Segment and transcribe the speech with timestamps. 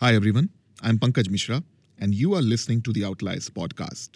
[0.00, 0.50] Hi, everyone.
[0.80, 1.60] I'm Pankaj Mishra,
[1.98, 4.10] and you are listening to the Outliers podcast.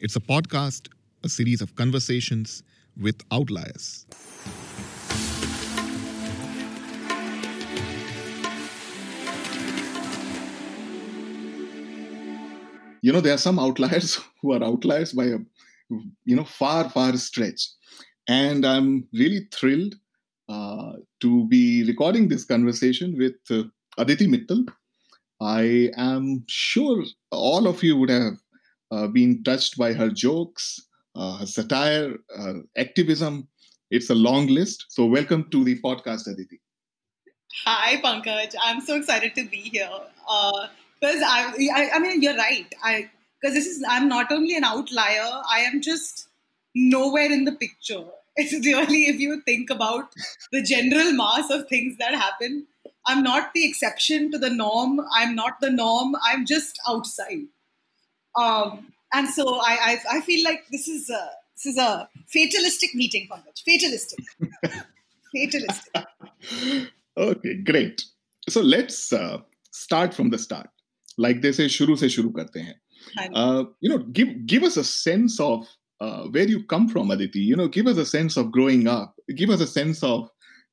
[0.00, 0.88] It's a podcast,
[1.22, 2.64] a series of conversations
[3.00, 4.04] with outliers.
[13.00, 15.38] You know, there are some outliers who are outliers by a
[16.24, 17.62] you know far, far stretch.
[18.26, 19.94] And I'm really thrilled
[20.48, 23.68] uh, to be recording this conversation with uh,
[23.98, 24.66] Aditi Mittal,
[25.40, 28.38] I am sure all of you would have
[28.90, 30.80] uh, been touched by her jokes,
[31.14, 32.16] uh, her satire,
[32.76, 33.48] activism.
[33.90, 34.86] It's a long list.
[34.88, 36.60] So, welcome to the podcast, Aditi.
[37.64, 38.54] Hi, Pankaj.
[38.62, 39.88] I'm so excited to be here.
[41.00, 42.66] Because uh, I, I, I mean, you're right.
[42.82, 45.42] I because this is I'm not only an outlier.
[45.50, 46.28] I am just
[46.74, 48.04] nowhere in the picture.
[48.40, 50.12] It's really, if you think about
[50.52, 52.68] the general mass of things that happen,
[53.08, 55.00] I'm not the exception to the norm.
[55.14, 56.14] I'm not the norm.
[56.22, 57.46] I'm just outside.
[58.36, 62.94] Um, and so I, I, I feel like this is a this is a fatalistic
[62.94, 63.64] meeting, Pankaj.
[63.64, 64.24] Fatalistic.
[65.34, 66.88] fatalistic.
[67.16, 68.04] Okay, great.
[68.48, 69.38] So let's uh,
[69.72, 70.68] start from the start.
[71.16, 72.74] Like they say, shuru se shuru karte hain.
[73.34, 75.66] Uh, you know, give give us a sense of
[76.00, 77.40] uh, where you come from, Aditi.
[77.40, 79.16] You know, give us a sense of growing up.
[79.34, 80.28] Give us a sense of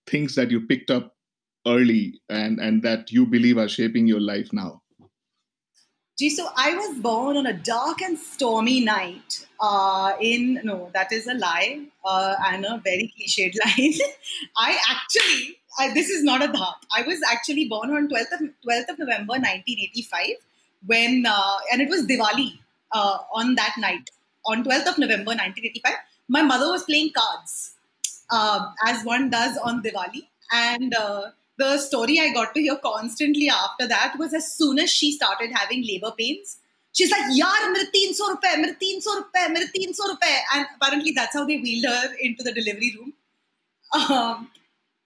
[0.05, 1.14] things that you picked up
[1.67, 4.81] early and and that you believe are shaping your life now
[6.17, 11.11] Gee, so I was born on a dark and stormy night uh, in, no, that
[11.11, 13.93] is a lie uh, and a very cliched line.
[14.57, 16.75] I actually, I, this is not a dhat.
[16.95, 20.35] I was actually born on 12th of, 12th of November 1985
[20.85, 22.59] when, uh, and it was Diwali
[22.93, 24.09] uh, on that night.
[24.45, 25.95] On 12th of November 1985,
[26.29, 27.73] my mother was playing cards,
[28.29, 30.27] uh, as one does on Diwali.
[30.53, 34.91] And uh, the story I got to hear constantly after that was as soon as
[34.91, 36.57] she started having labor pains,
[36.93, 40.41] she's like, Yaar, mere 300 rupees, mere 300 rupees, mere 300 rupees.
[40.53, 43.13] And apparently that's how they wheeled her into the delivery room.
[44.09, 44.49] Um,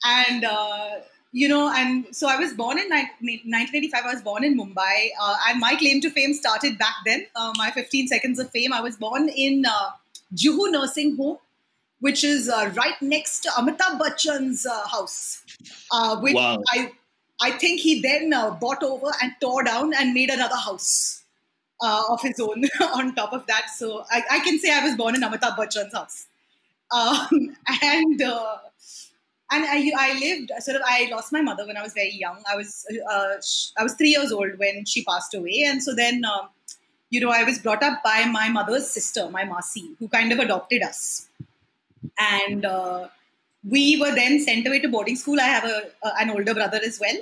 [0.04, 1.00] and, uh,
[1.32, 4.04] you know, and so I was born in 1985.
[4.04, 5.10] I was born in Mumbai.
[5.22, 7.28] Uh, and my claim to fame started back then.
[7.36, 8.74] Uh, my 15 seconds of fame.
[8.74, 9.90] I was born in uh,
[10.34, 11.38] Juhu Nursing Home
[12.00, 15.44] which is uh, right next to Amitabh Bachchan's uh, house,
[15.92, 16.62] uh, which wow.
[16.70, 16.92] I
[17.42, 21.24] I think he then uh, bought over and tore down and made another house
[21.82, 23.70] uh, of his own on top of that.
[23.78, 26.28] So I, I, can say I was born in Amitabh Bachchan's house,
[26.92, 28.58] um, and uh,
[29.52, 32.44] and I, I lived sort of I lost my mother when I was very young.
[32.50, 32.86] I was
[33.78, 36.24] I was three years old when she passed away, and so then.
[36.24, 36.50] Um,
[37.12, 40.38] you know, I was brought up by my mother's sister, my Masi, who kind of
[40.38, 41.29] adopted us
[42.18, 43.08] and uh,
[43.68, 45.40] we were then sent away to boarding school.
[45.40, 47.18] I have a, an older brother as well,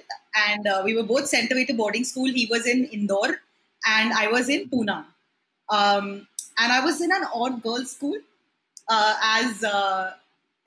[0.49, 2.25] and uh, we were both sent away to boarding school.
[2.25, 3.41] He was in Indore,
[3.85, 5.05] and I was in Pune.
[5.69, 6.27] Um,
[6.59, 8.17] and I was in an odd girls' school,
[8.89, 10.13] uh, as uh,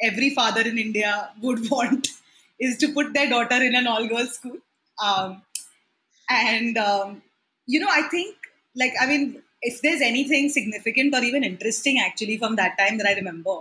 [0.00, 2.08] every father in India would want,
[2.58, 4.58] is to put their daughter in an all girls' school.
[5.02, 5.42] Um,
[6.28, 7.22] and um,
[7.66, 8.36] you know, I think,
[8.74, 13.06] like, I mean, if there's anything significant or even interesting actually from that time that
[13.06, 13.56] I remember,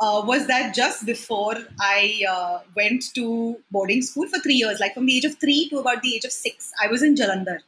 [0.00, 4.94] uh, was that just before I uh, went to boarding school for three years, like
[4.94, 7.60] from the age of three to about the age of six, I was in Jalandhar,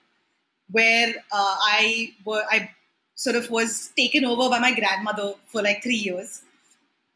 [0.71, 2.71] where uh, I were, I
[3.15, 6.43] sort of was taken over by my grandmother for like three years.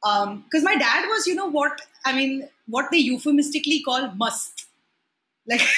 [0.01, 4.67] Because um, my dad was, you know, what I mean, what they euphemistically call must.
[5.47, 5.61] Like,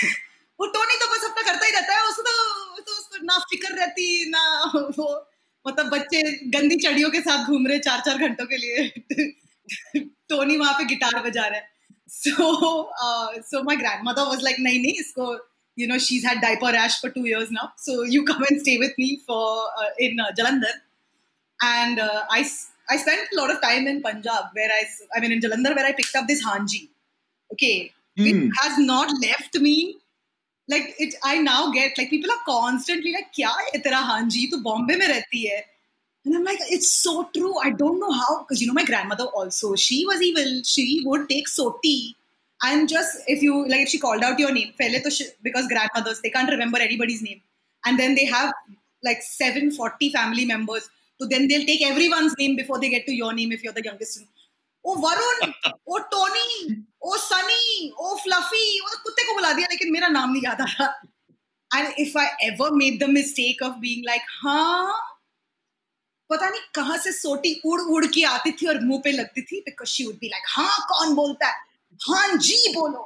[0.60, 3.74] वो Tony तो बस अपना करता ही रहता है उसको तो, तो उसको ना फिक्र
[3.74, 4.42] रहती ना
[4.98, 5.06] वो
[5.65, 6.21] मतलब बच्चे
[6.51, 8.87] गंदी चढ़ियों के साथ घूम रहे चार चार घंटों के लिए।
[10.29, 11.61] टोनी वहाँ पे गिटार बजा रहे
[12.09, 12.51] so
[13.43, 13.75] so my
[14.05, 15.25] grandmother was like नहीं नहीं इसको
[15.77, 18.77] you know she's had diaper rash for two years now so you come and stay
[18.77, 20.81] with me for in Jalandhar
[21.59, 22.43] and I
[22.91, 25.91] I spend lot of time in Punjab where I I mean in Jalandhar where I
[26.01, 26.87] pick up this हांजी
[27.49, 29.75] okay it has not left me
[30.69, 34.49] like i now get like people are constantly like kya hai tera hanji?
[34.53, 35.65] Tu bombay mein rehti hai.
[36.25, 37.53] And i'm like it's so true.
[37.63, 40.61] I don't know how because you know my grandmother also she was evil.
[40.63, 42.13] She would take soti.
[42.61, 46.49] And just if you like if she called out your name because grandmothers they can't
[46.49, 47.41] remember anybody's name.
[47.85, 48.53] And then they have
[49.03, 50.89] like 740 family members.
[51.21, 53.83] So then they'll take everyone's name before they get to your name if you're the
[53.83, 54.25] youngest.
[54.89, 55.51] ओ वरुण
[55.87, 56.49] ओ Tony
[57.01, 60.65] ओ Sunny ओ Fluffy वो कुत्ते को बुला दिया लेकिन मेरा नाम नहीं याद आ
[60.65, 60.87] रहा
[61.71, 64.93] and if I ever made the mistake of being like हाँ
[66.29, 69.59] पता नहीं कहाँ से सोटी उड़ उड़ के आती थी और मुँह पे लगती थी
[69.69, 71.67] because she would be like हाँ कौन बोलता है
[71.99, 73.05] हाँ जी बोलो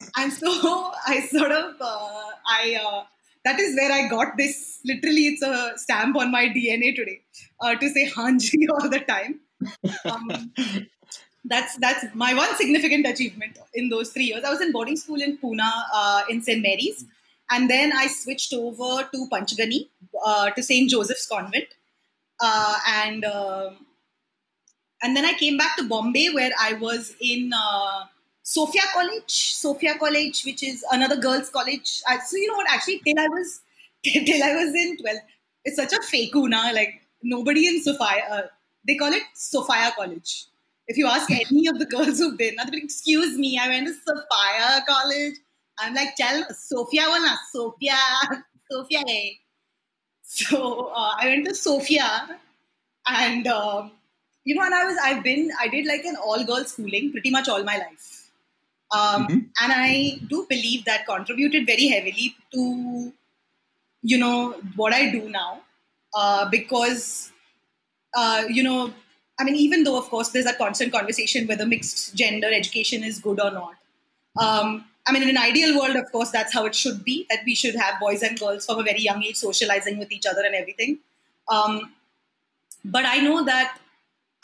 [0.00, 0.50] and so
[1.06, 3.02] I sort of uh, I uh,
[3.44, 4.80] that is where I got this.
[4.84, 7.20] Literally, it's a stamp on my DNA today
[7.60, 9.40] uh, to say Hanji all the time.
[10.04, 10.52] Um,
[11.44, 14.44] that's that's my one significant achievement in those three years.
[14.44, 15.60] I was in boarding school in Pune
[15.94, 17.04] uh, in St Mary's,
[17.50, 19.88] and then I switched over to Panchgani
[20.24, 21.68] uh, to St Joseph's Convent,
[22.40, 23.86] uh, and um,
[25.02, 28.04] and then I came back to Bombay where I was in uh,
[28.42, 32.02] Sophia College, Sophia College, which is another girls' college.
[32.26, 32.66] So you know what?
[32.70, 33.60] Actually, till I was
[34.04, 35.20] till I was in 12th,
[35.64, 36.70] it's such a fake una.
[36.74, 38.42] Like nobody in Sophia, uh,
[38.86, 40.46] they call it Sophia College.
[40.86, 43.86] If you ask any of the girls who've been, they'll be, excuse me, I went
[43.86, 45.34] to Sophia College.
[45.78, 47.96] I'm like, tell Sophia one, Sophia,
[48.70, 49.02] Sophia.
[49.06, 49.38] Hey.
[50.22, 52.38] So uh, I went to Sophia,
[53.06, 53.92] and um,
[54.44, 57.30] you know, and I was, I've been, I did like an all girls schooling pretty
[57.30, 58.30] much all my life.
[58.92, 59.38] Um, mm-hmm.
[59.62, 63.12] And I do believe that contributed very heavily to,
[64.02, 65.60] you know, what I do now.
[66.14, 67.29] Uh, because,
[68.14, 68.92] uh, you know,
[69.38, 73.18] I mean, even though, of course, there's a constant conversation whether mixed gender education is
[73.18, 73.74] good or not.
[74.38, 77.40] Um, I mean, in an ideal world, of course, that's how it should be that
[77.46, 80.42] we should have boys and girls from a very young age socializing with each other
[80.44, 80.98] and everything.
[81.48, 81.92] Um,
[82.84, 83.78] but I know that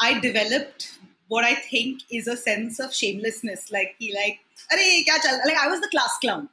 [0.01, 0.99] I developed
[1.29, 3.71] what I think is a sense of shamelessness.
[3.71, 4.41] Like he like,
[4.73, 5.41] kya chal?
[5.45, 6.49] like I was the class clown,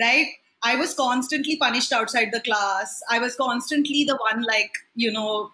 [0.00, 0.28] right?
[0.62, 3.02] I was constantly punished outside the class.
[3.10, 5.52] I was constantly the one like, you know,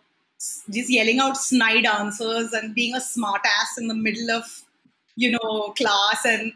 [0.71, 4.45] just yelling out snide answers and being a smartass in the middle of,
[5.17, 6.25] you know, class.
[6.25, 6.53] And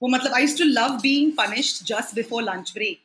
[0.00, 3.02] well, matlab, I used to love being punished just before lunch break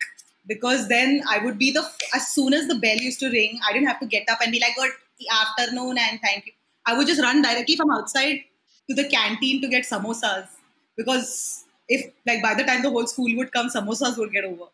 [0.48, 3.74] because then I would be the, as soon as the bell used to ring, I
[3.74, 4.92] didn't have to get up and be like, good
[5.32, 6.52] afternoon and thank you
[6.86, 8.44] I would just run directly from outside
[8.90, 10.48] to the canteen to get samosas
[10.96, 14.66] because if like by the time the whole school would come, samosas would get over.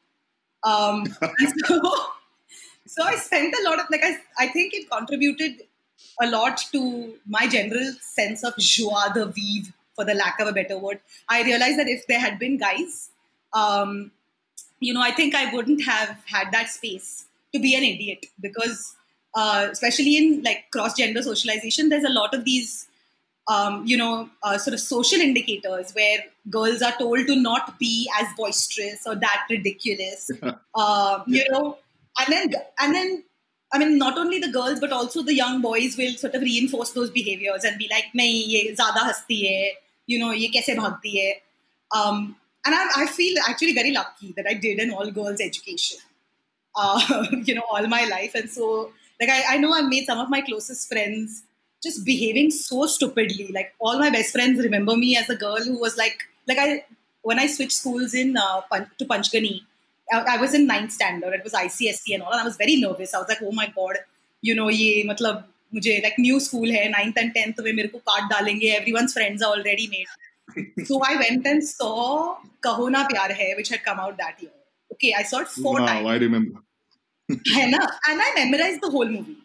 [0.64, 1.06] Um,
[1.66, 1.96] so,
[2.92, 5.62] so I spent a lot of like I I think it contributed
[6.22, 10.52] a lot to my general sense of joie de vivre, for the lack of a
[10.52, 11.00] better word.
[11.30, 13.10] I realized that if there had been guys,
[13.54, 14.12] um,
[14.80, 18.96] you know, I think I wouldn't have had that space to be an idiot because
[19.36, 22.88] uh, especially in like cross gender socialization, there's a lot of these,
[23.48, 28.10] um, you know, uh, sort of social indicators where girls are told to not be
[28.20, 30.30] as boisterous or that ridiculous,
[30.76, 31.78] uh, you know,
[32.20, 33.24] and then and then
[33.74, 36.92] I mean, not only the girls, but also the young boys will sort of reinforce
[36.92, 39.72] those behaviors and be like, "Nahi, ye zada hasti hai,
[40.08, 41.42] you know, ye kaise bhagti hai."
[41.98, 42.36] Um,
[42.66, 45.98] and I, I, feel actually very lucky that I did an all-girls education,
[46.76, 48.34] uh, you know, all my life.
[48.36, 51.44] And so, like, I, I know I made some of my closest friends
[51.84, 53.52] just behaving so stupidly.
[53.54, 56.18] Like, all my best friends remember me as a girl who was like,
[56.48, 56.86] like I
[57.24, 58.62] when I switched schools in uh,
[58.98, 59.62] to Panchgani,
[60.13, 61.35] I, I, was in ninth standard.
[61.35, 63.15] It was ICSE and all, and I was very nervous.
[63.15, 63.97] I was like, oh my god,
[64.41, 65.45] you know, ये मतलब
[65.75, 68.77] मुझे like new school है ninth and tenth में मेरे को काट डालेंगे.
[68.81, 70.87] Everyone's friends are already made.
[70.87, 74.53] so I went and saw Kaho Na Pyar Hai, which had come out that year.
[74.93, 76.07] Okay, I saw it four wow, times.
[76.07, 76.61] I remember.
[77.29, 79.37] and I memorized the whole movie.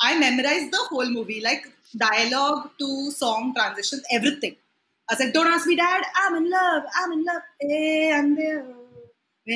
[0.00, 4.56] I memorized the whole movie, like dialogue to song transitions, everything.
[5.08, 6.02] I said, "Don't ask me, Dad.
[6.16, 6.82] I'm in love.
[6.96, 7.42] I'm in love.
[7.60, 8.64] Hey, I'm there.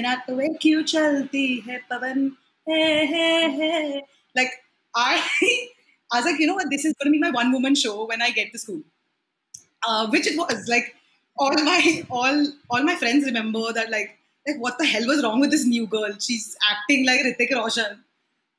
[0.01, 2.31] रात वे क्यों चलती है पवन?
[2.69, 4.01] है
[4.35, 4.51] like
[4.95, 5.21] I
[6.11, 8.05] I was like you know what this is going to be my one woman show
[8.05, 8.81] when I get to school.
[9.87, 10.95] Uh, which it was like
[11.37, 15.39] all my all all my friends remember that like like what the hell was wrong
[15.39, 16.13] with this new girl?
[16.19, 18.03] She's acting like Hrithik Roshan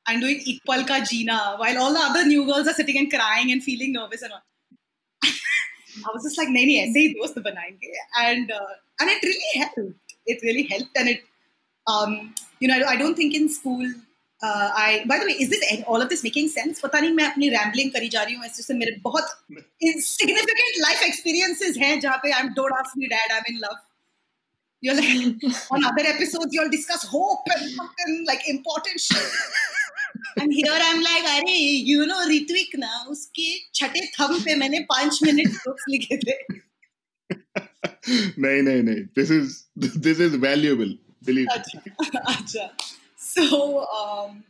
[0.07, 3.11] and doing Ek Pal Ka Jeena while all the other new girls are sitting and
[3.11, 4.43] crying and feeling nervous and all.
[5.23, 7.89] I was just like, nahi, nahi, aise hi dost banayenge.
[8.19, 10.04] And, uh, and it really helped.
[10.25, 10.97] It really helped.
[10.97, 11.23] And it,
[11.87, 13.85] um, you know, I don't think in school,
[14.43, 16.81] uh, I, by the way, is this all of this making sense?
[16.81, 19.29] पता नहीं मैं अपनी rambling करी जा रही हूँ ऐसे से मेरे बहुत
[20.07, 23.77] significant life experiences हैं जहाँ पे I'm don't ask me dad I'm in love
[24.81, 29.31] you're like on other episodes you'll discuss hope and fucking like important shit.
[30.37, 35.19] and here I'm like, अरे you know ऋत्विक ना उसके छठे थम पे मैंने पाँच
[35.23, 36.37] मिनट बुक्स लिखे थे.
[38.37, 38.95] no, no, no.
[39.15, 40.93] This is this is valuable.
[41.23, 41.85] Believe Achha.
[41.85, 42.71] me.
[43.17, 44.43] So, um,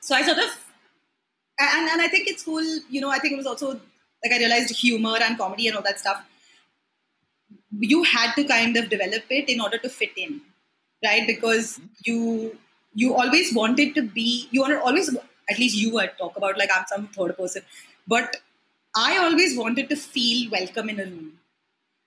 [0.00, 0.50] so I sort of,
[1.58, 2.64] and and I think it's cool.
[2.90, 3.72] You know, I think it was also
[4.22, 6.22] like I realized humor and comedy and all that stuff.
[7.78, 10.40] You had to kind of develop it in order to fit in,
[11.04, 11.26] right?
[11.26, 11.86] Because mm-hmm.
[12.04, 12.58] you
[12.94, 15.14] you always wanted to be you are always
[15.48, 17.62] at least you I talk about like I'm some third person,
[18.06, 18.36] but
[18.96, 21.32] I always wanted to feel welcome in a room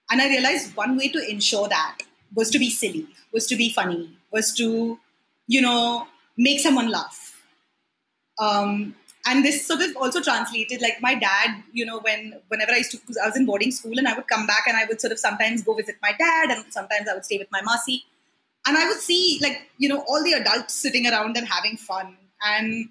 [0.10, 2.00] and i realized one way to ensure that
[2.36, 5.00] was to be silly, was to be funny, was to,
[5.48, 7.42] you know, make someone laugh.
[8.40, 8.96] Um,
[9.26, 12.92] and this sort of also translated like my dad you know when whenever i used
[12.92, 15.12] to i was in boarding school and i would come back and i would sort
[15.12, 18.04] of sometimes go visit my dad and sometimes i would stay with my masi
[18.68, 22.16] and i would see like you know all the adults sitting around and having fun
[22.44, 22.88] and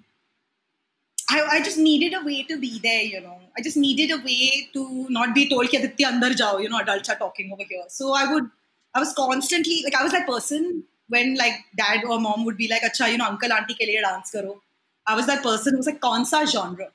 [1.29, 3.39] I, I just needed a way to be there, you know.
[3.57, 6.79] I just needed a way to not be told कि aditya andar jao, you know,
[6.79, 7.83] adults are talking over here.
[7.89, 8.49] So I would,
[8.93, 12.69] I was constantly like, I was that person when like dad or mom would be
[12.69, 14.59] like, अच्छा, you know, uncle auntie के लिए dance करो.
[15.05, 16.91] I was that person who was like, कौन सा genre?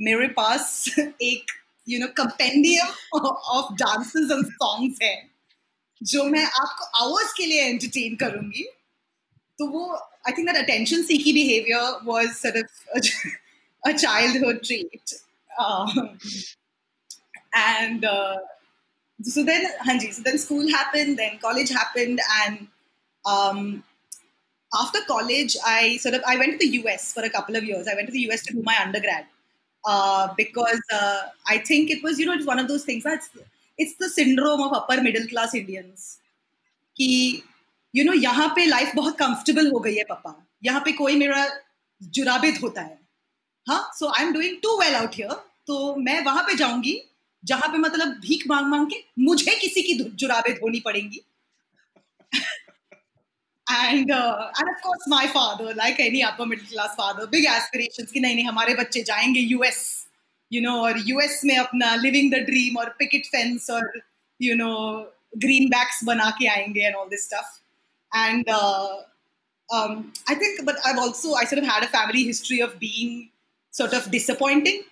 [0.00, 1.46] मेरे पास एक
[1.86, 2.88] you know compendium
[3.54, 5.14] of dances and songs है
[6.02, 8.64] जो मैं आपको hours के लिए entertain करूँगी
[9.58, 9.86] तो वो
[10.28, 13.00] I think that attention seeking behavior was sort of a,
[13.90, 15.14] a childhood trait.
[15.58, 16.18] Um,
[17.54, 18.36] and uh,
[19.22, 22.68] so then, Hanji, so then school happened, then college happened, and
[23.24, 23.82] um,
[24.78, 27.88] after college, I sort of I went to the US for a couple of years.
[27.88, 29.26] I went to the US to do my undergrad
[29.86, 33.30] uh, because uh, I think it was you know it's one of those things that's
[33.78, 36.18] it's the syndrome of upper middle class Indians.
[37.94, 41.48] You know यहाँ पे life बहुत comfortable हो गई है पापा। यहाँ पे कोई मेरा
[42.00, 42.98] जुराबिद होता है।
[43.66, 45.32] हाँ so I am doing too well out here
[45.66, 47.00] तो मैं वहाँ पे जाऊँगी
[47.44, 51.24] जहाँ पे मतलब भीख मांग मांग के मुझे किसी की जुराबिद होनी पड़ेगी।
[53.66, 58.20] Uh, and of course my father like any upper middle class father big aspirations कि
[58.20, 59.80] नहीं नहीं हमारे बच्चे जाएँगे यूएस
[60.50, 64.00] यू नो और यूएस में अपना लिविंग द ड्रीम और पिकेट फेंस और
[64.40, 64.70] यू नो
[65.36, 67.50] ग्रीन बैक्स बना के आएँगे and all this stuff
[68.14, 68.96] and uh,
[69.72, 73.30] um, I think, but I've also I sort of had a family history of being
[73.70, 74.82] sort of disappointing,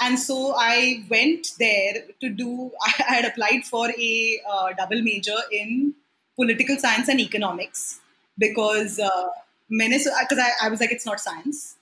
[0.00, 2.70] and so I went there to do.
[2.82, 5.94] I had applied for a uh, double major in
[6.36, 8.00] political science and economics
[8.36, 9.28] because uh,
[9.70, 11.76] because I, I was like it's not science,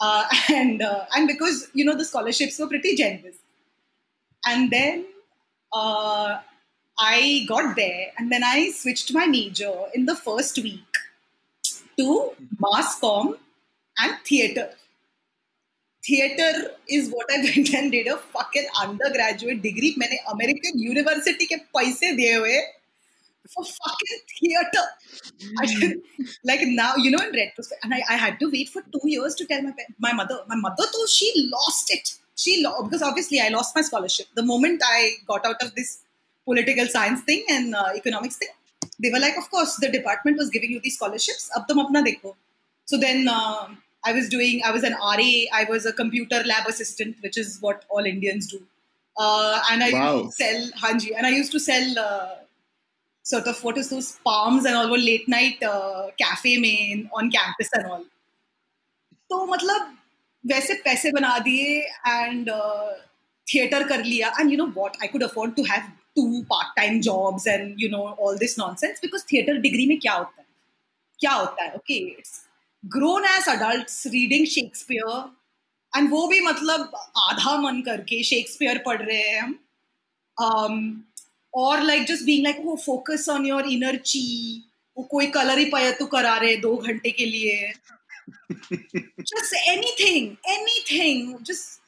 [0.00, 3.36] uh, and uh, and because you know the scholarships were pretty generous,
[4.46, 5.06] and then
[5.72, 6.38] uh,
[6.97, 11.01] I got there and then I switched my major in the first week
[11.97, 13.37] to mass com
[13.99, 14.69] and theater.
[16.05, 19.95] Theater is what I went and did a fucking undergraduate degree.
[19.97, 22.61] मैंने American University के पैसे दिए हुए
[23.53, 24.83] for fucking theater.
[25.59, 26.01] I did,
[26.43, 29.35] like now, you know, in retrospect, and I, I had to wait for two years
[29.35, 30.39] to tell my my mother.
[30.47, 32.15] My mother, though, she lost it.
[32.35, 35.99] She lost because obviously I lost my scholarship the moment I got out of this
[36.47, 38.49] political science thing and uh, economics thing.
[38.99, 41.49] They were like, of course, the department was giving you these scholarships.
[41.55, 42.35] Ab tum apna dekho.
[42.85, 43.67] So then uh,
[44.05, 47.57] I was doing, I was an RA, I was a computer lab assistant, which is
[47.61, 48.61] what all Indians do.
[49.17, 50.17] Uh, and I wow.
[50.17, 52.35] used to sell hanji, and I used to sell uh,
[53.21, 57.69] sort of what is those palms and all, late night uh, cafe main on campus
[57.73, 58.03] and all.
[59.29, 59.97] तो मतलब
[60.47, 61.77] वैसे पैसे बना दिए
[62.07, 62.49] and
[63.53, 65.87] theatre कर लिया and you know what I could afford to have
[66.18, 70.40] two part-time jobs and you know all this nonsense because theater degree में क्या होता
[70.40, 70.46] है
[71.20, 72.38] क्या होता है okay it's
[72.84, 75.18] grown as adults reading Shakespeare
[75.92, 76.90] and वो भी मतलब
[77.30, 80.96] आधा मन करके शेक्सपियर पढ़ रहे हैं हम um,
[81.54, 84.24] और लाइक जस्ट बीइंग लाइक वो focus on your inner chi
[84.96, 87.72] वो कोई कलर ही पाया तो करा रहे दो घंटे के लिए
[89.30, 91.80] just anything anything just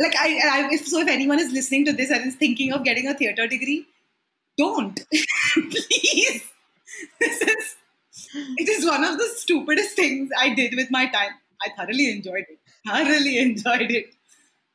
[0.00, 2.84] like I, I if, so if anyone is listening to this and is thinking of
[2.84, 3.86] getting a theater degree
[4.58, 5.00] don't.
[5.54, 6.42] Please.
[7.20, 7.76] This is
[8.58, 11.30] it is one of the stupidest things i did with my time.
[11.64, 12.58] I thoroughly enjoyed it.
[12.86, 14.14] Thoroughly enjoyed it.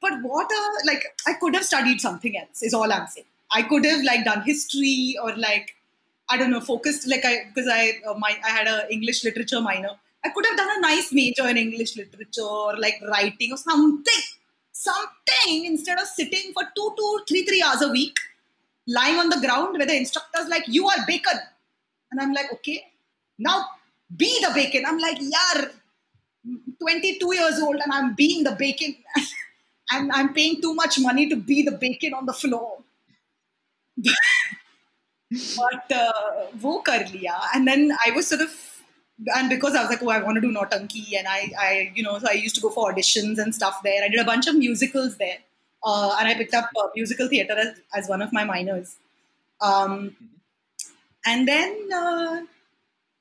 [0.02, 3.28] But what a like i could have studied something else is all i'm saying.
[3.52, 5.76] I could have like done history or like
[6.30, 9.62] i don't know focused like i because i uh, my i had a english literature
[9.62, 9.96] minor.
[10.26, 14.24] I could have done a nice major in english literature or like writing or something
[14.74, 18.18] something instead of sitting for two, two, three, three hours a week,
[18.88, 21.40] lying on the ground where the instructor's like, you are bacon.
[22.12, 22.84] And I'm like, okay,
[23.40, 23.66] now
[24.16, 24.84] be the bacon.
[24.86, 25.66] I'm like, yeah,
[26.82, 28.96] 22 years old and I'm being the bacon.
[29.92, 32.80] and I'm paying too much money to be the bacon on the floor.
[35.58, 36.12] but uh,
[36.62, 37.40] wo kar liya.
[37.54, 38.73] And then I was sort of
[39.35, 42.03] and because I was like, oh, I want to do Nautanki, and I, I, you
[42.03, 44.05] know, so I used to go for auditions and stuff there.
[44.05, 45.39] I did a bunch of musicals there,
[45.85, 48.97] uh, and I picked up uh, musical theater as, as one of my minors.
[49.61, 50.17] Um,
[51.27, 52.41] and then, uh,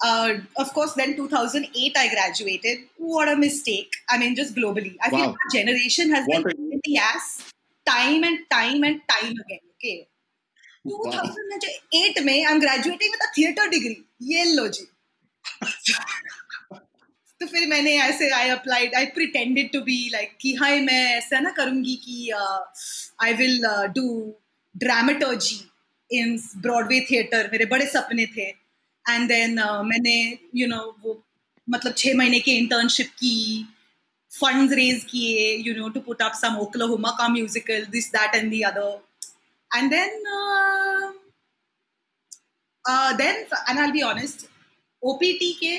[0.06, 2.78] uh of course, then 2008 I graduated.
[2.98, 3.92] What a mistake!
[4.08, 5.18] I mean, just globally, I wow.
[5.18, 7.52] feel our generation has what been in the ass
[7.88, 9.66] time and time and time again.
[9.78, 10.08] Okay,
[10.90, 13.96] 2008 में I am graduating with a theatre degree
[14.34, 14.86] ये लो जी
[17.41, 21.41] तो फिर मैंने ऐसे I applied I pretended to be like कि हाय मैं ऐसा
[21.41, 22.31] ना करूँगी कि
[23.23, 24.35] I will do
[24.77, 25.61] dramaturgy
[26.13, 28.49] in Broadway theatre मेरे बड़े सपने थे।
[29.11, 31.25] एंड देन uh, मैंने यू you नो know, वो
[31.71, 33.65] मतलब छः महीने की इंटर्नशिप की
[34.31, 38.53] फंड्स रेज किए you know to put up some Oklahoma का musical this that and
[38.53, 39.01] the other
[39.79, 40.21] and then
[43.17, 44.47] then and I be honest
[45.04, 45.78] OPT के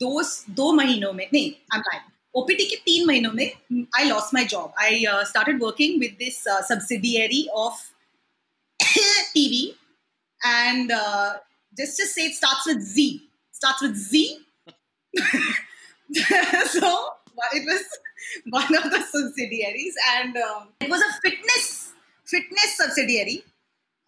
[0.00, 0.22] दो
[0.60, 3.46] दो महीनों में नहीं आई एम लाइक ओपीटी के तीन महीनों में
[3.98, 7.88] I lost my job I started working with this subsidiary of
[9.34, 9.64] TV
[10.46, 10.92] and
[11.76, 13.22] just just say it starts with Z.
[13.52, 14.38] Starts with Z.
[15.14, 17.08] so
[17.52, 17.84] it was
[18.50, 21.92] one of the subsidiaries, and um, it was a fitness
[22.26, 23.44] fitness subsidiary.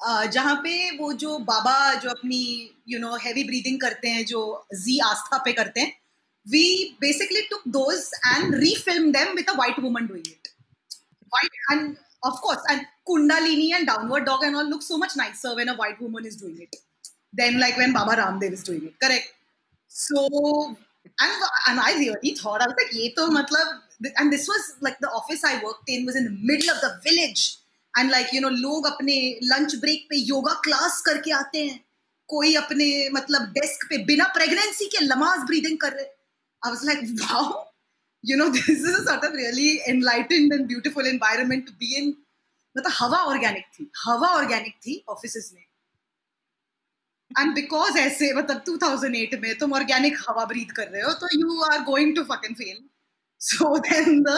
[0.07, 2.43] Uh, जहाँ पे वो जो बाबा जो अपनी
[2.89, 4.41] you know heavy breathing करते हैं जो
[4.83, 5.93] जी आस्था पे करते हैं
[6.51, 6.67] we
[7.01, 10.47] basically took those and refilm them with a white woman doing it
[11.33, 15.55] white and of course and kundalini and downward dog and all look so much nicer
[15.55, 16.75] when a white woman is doing it
[17.33, 19.29] than like when baba ramdev is doing it correct
[19.87, 20.25] so
[21.23, 21.31] and,
[21.67, 25.11] and i really thought i was like ye to matlab and this was like the
[25.21, 27.57] office i worked in was in the middle of the village
[27.97, 31.79] and like you know लोग अपने lunch break पे yoga class करके आते हैं।
[32.29, 36.99] कोई अपने मतलब desk पे बिना प्रेगनेंसी के लमाज ब्रीदिंग कर रहे I was like
[37.21, 37.65] wow
[38.23, 42.07] you know, this is a sort of really enlightened and beautiful environment to be in.
[42.77, 45.61] मतलब हवा ऑर्गेनिक थी। हवा ऑर्गेनिक थी ऑफ़िस में।
[47.39, 51.61] एंड बिकॉज़ ऐसे मतलब 2008 में तुम ऑर्गेनिक हवा ब्रीथ कर रहे हो तो you
[51.71, 52.77] are going to fucking fail
[53.41, 54.29] so then the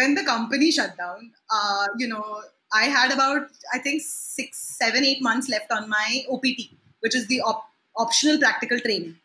[0.00, 5.04] when the company shut down uh, you know i had about i think six seven
[5.04, 6.68] eight months left on my opt
[7.00, 9.16] which is the op- optional practical training.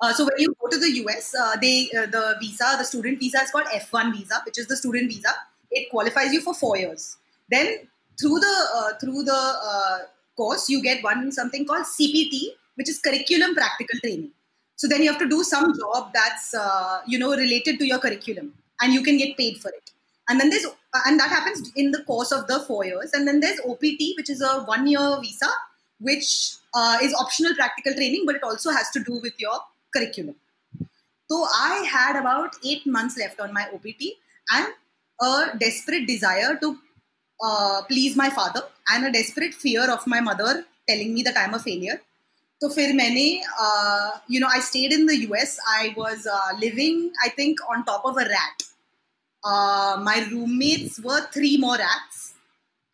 [0.00, 3.18] Uh, so when you go to the us uh, they uh, the visa the student
[3.18, 5.32] visa is called f1 visa which is the student visa.
[5.70, 7.16] It qualifies you for four years.
[7.50, 7.88] Then
[8.20, 9.40] through the uh, through the
[9.72, 9.98] uh,
[10.36, 12.40] course you get one something called cpt
[12.74, 14.30] which is curriculum practical training.
[14.76, 16.54] So then you have to do some job that's
[17.06, 19.90] you know related to your curriculum and you can get paid for it.
[20.28, 20.66] And then there's
[21.04, 23.10] and that happens in the course of the four years.
[23.12, 25.48] And then there's OPT, which is a one-year visa,
[26.00, 29.58] which uh, is optional practical training, but it also has to do with your
[29.94, 30.36] curriculum.
[31.28, 34.04] So I had about eight months left on my OPT
[34.52, 34.68] and
[35.20, 36.78] a desperate desire to
[37.42, 41.54] uh, please my father and a desperate fear of my mother telling me that I'm
[41.54, 42.00] a failure.
[42.61, 43.27] तो फिर मैंने
[44.31, 46.27] you know I stayed in the US I was
[46.59, 48.63] living I think on top of a rat
[50.05, 52.31] my roommates were three more rats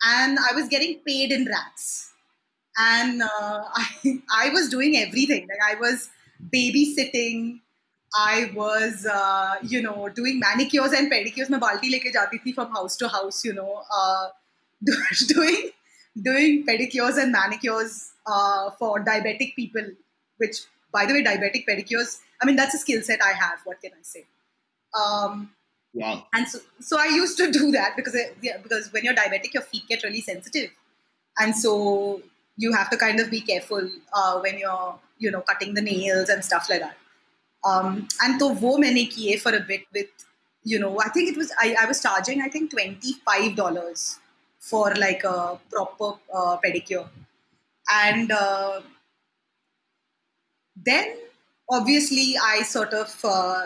[0.00, 2.12] and I was getting paid in rats.
[2.76, 3.28] And uh,
[3.74, 5.48] I, I was doing everything.
[5.48, 6.08] Like I was
[6.54, 7.60] babysitting.
[8.16, 11.50] I was, uh, you know, doing manicures and pedicures.
[11.50, 14.28] मैं बाल्टी लेके जाती थी from house to house, you know, uh,
[16.21, 19.83] doing pedicures and manicures uh, for diabetic people,
[20.37, 20.57] which,
[20.91, 23.59] by the way, diabetic pedicures, I mean, that's a skill set I have.
[23.63, 24.25] What can I say?
[24.99, 25.51] Um,
[25.93, 26.25] wow.
[26.33, 29.53] And so, so I used to do that because, it, yeah, because when you're diabetic,
[29.53, 30.69] your feet get really sensitive.
[31.39, 32.21] And so
[32.57, 36.29] you have to kind of be careful uh, when you're, you know, cutting the nails
[36.29, 36.97] and stuff like that.
[37.65, 40.07] Um, and so wo maine kiye for a bit with,
[40.63, 44.19] you know, I think it was, I, I was charging, I think $25
[44.63, 45.37] for like a
[45.71, 47.07] proper uh, pedicure,
[47.87, 48.81] and uh,
[50.77, 51.15] then
[51.69, 53.61] obviously I sort of uh,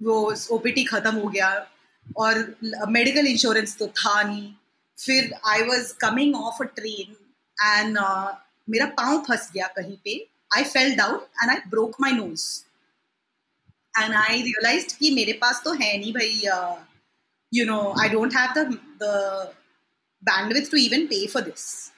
[0.00, 0.16] वो
[0.52, 1.48] OPT खत्म हो गया
[2.16, 2.34] और
[2.88, 4.52] medical insurance तो था नहीं।
[4.98, 7.16] फिर I was coming off a train
[7.58, 7.98] and
[8.70, 10.14] मेरा पाँव फंस गया कहीं पे।
[10.56, 12.44] I fell down and I broke my nose
[13.98, 16.30] and I realise कि मेरे पास तो है नहीं भाई
[17.52, 18.64] you know I don't have
[19.02, 19.10] the
[20.27, 21.91] bandwidth to even pay for this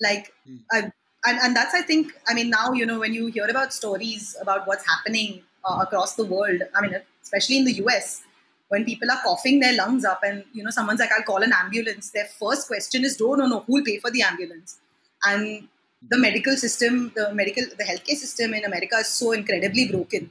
[0.00, 0.32] like
[0.72, 0.90] I,
[1.26, 4.36] and, and that's i think i mean now you know when you hear about stories
[4.40, 8.22] about what's happening uh, across the world i mean especially in the us
[8.68, 11.52] when people are coughing their lungs up and you know someone's like i'll call an
[11.52, 14.78] ambulance their first question is no no no who'll pay for the ambulance
[15.24, 15.68] and
[16.10, 20.30] the medical system the medical the healthcare system in america is so incredibly broken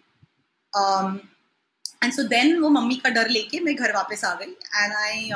[0.76, 1.22] um,
[2.02, 5.32] and so then वो mummy का डर लेके मैं घर वापस आ गई and I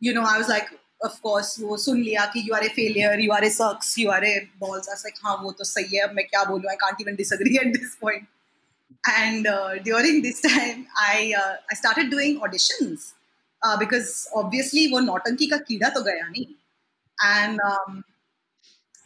[0.00, 0.70] you know I was like
[1.06, 4.10] of course वो सुन लिया कि you are a failure you are a sucks you
[4.10, 6.70] are a balls I was like हाँ वो तो सही है अब मैं क्या बोलूँ
[6.70, 8.26] I can't even disagree at this point
[9.16, 13.12] and uh, during this time I uh, I started doing auditions
[13.62, 16.46] uh, because obviously वो नौटंकी का कीड़ा तो गया नहीं
[17.20, 18.04] and um,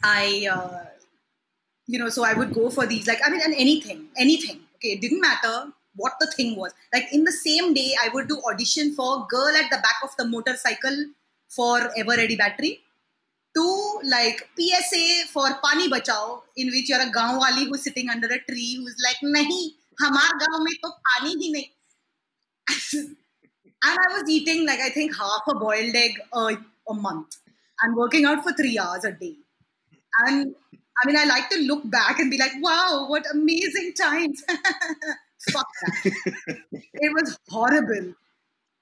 [0.03, 0.85] I, uh,
[1.87, 3.07] you know, so I would go for these.
[3.07, 4.61] Like, I mean, and anything, anything.
[4.75, 6.73] Okay, it didn't matter what the thing was.
[6.93, 10.09] Like in the same day, I would do audition for Girl at the Back of
[10.17, 11.05] the Motorcycle
[11.48, 12.80] for Eveready Battery.
[13.56, 18.38] To like PSA for Pani Bachao, in which you're a gaon who's sitting under a
[18.50, 23.04] tree who's like, nahi, hamar gaon mein to pani hi nahi.
[23.84, 26.56] and I was eating like I think half a boiled egg a,
[26.88, 27.36] a month
[27.82, 29.36] and working out for three hours a day.
[30.26, 30.54] And
[31.02, 34.42] I mean, I like to look back and be like, wow, what amazing times.
[35.52, 36.12] Fuck that.
[36.72, 38.14] it was horrible.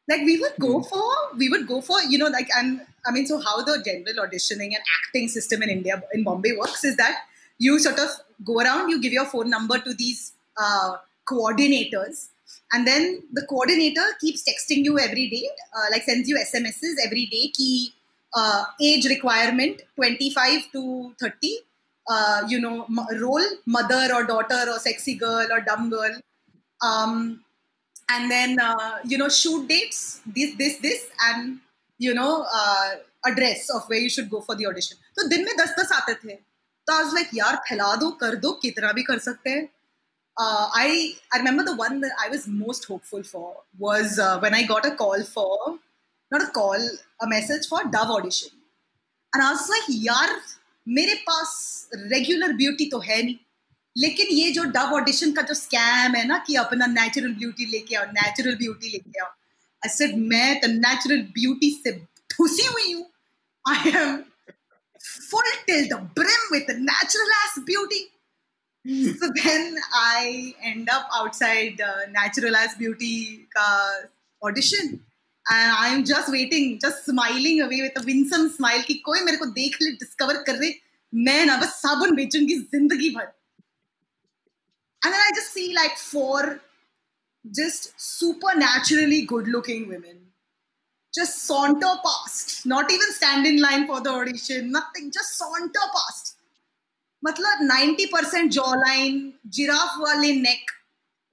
[0.09, 0.89] Like we would go hmm.
[0.89, 4.27] for, we would go for, you know, like, and I mean, so how the general
[4.27, 7.17] auditioning and acting system in India, in Bombay works is that
[7.59, 8.11] you sort of
[8.45, 10.97] go around, you give your phone number to these uh,
[11.29, 12.29] coordinators,
[12.73, 17.27] and then the coordinator keeps texting you every day, uh, like sends you SMSs every
[17.27, 17.93] day, key
[18.35, 21.57] uh, age requirement 25 to 30,
[22.09, 26.21] uh, you know, m- role mother or daughter or sexy girl or dumb girl
[26.83, 27.41] um,
[28.10, 31.60] and then uh, you know shoot dates this this this and
[31.98, 32.90] you know uh,
[33.26, 36.14] address of where you should go for the audition तो दिन में दस दस आते
[36.24, 36.36] थे
[36.88, 39.70] तो आई was like यार फैला दो कर दो कितना भी कर सकते हैं
[40.38, 44.54] uh, I I remember the one that I was most hopeful for was uh, when
[44.54, 45.78] I got a call for
[46.32, 46.90] not a call
[47.22, 48.52] a message for Dove audition
[49.34, 50.36] and I was like यार
[50.88, 53.38] मेरे पास regular beauty तो है नहीं
[53.97, 57.97] लेकिन ये जो dub audition का जो स्कैम है ना कि अपना नेचुरल ब्यूटी लेके
[57.97, 59.31] आओ नेचुरल ब्यूटी लेके आओ।
[59.83, 61.93] असर मैं तो नेचुरल ब्यूटी से
[62.31, 63.07] ठुसी हुई हूँ।
[63.65, 64.17] I am
[65.01, 68.01] full till the brim with natural S beauty
[68.85, 71.81] so then I end up outside
[72.11, 73.15] natural S beauty
[73.57, 73.69] का
[74.43, 74.89] audition
[75.47, 79.47] and I am just waiting just smiling away with winsome smile कि कोई मेरे को
[79.57, 80.73] देख ले discover कर। रहे
[81.13, 83.33] मैं ना बस साबुन बेचूँगी ज़िंदगी भर।
[85.04, 86.62] and then I just see like four
[87.56, 90.32] just supernaturally good looking women
[91.14, 96.38] just saunter past, not even stand in line for the audition, nothing, just saunter past.
[97.24, 100.64] मतलब 90% jawline, giraffe wale neck.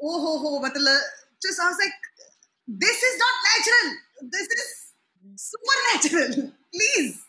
[0.02, 0.98] Oh ho ho, मतलब
[1.42, 1.92] just I was like,
[2.66, 3.96] this is not natural.
[4.30, 4.92] This is
[5.36, 6.52] supernatural.
[6.74, 7.22] Please.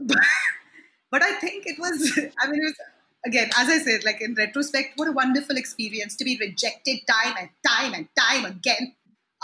[0.00, 0.18] but,
[1.10, 2.76] but I think it was, I mean, it was
[3.25, 7.35] again, as I said, like in retrospect, what a wonderful experience to be rejected time
[7.39, 8.95] and time and time again.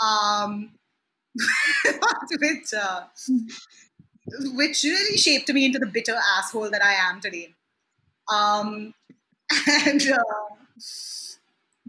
[0.02, 0.70] Um,
[2.40, 3.02] which, uh,
[4.54, 7.54] which really shaped me into the bitter asshole that I am today.
[8.32, 8.94] Um,
[9.86, 10.18] and uh,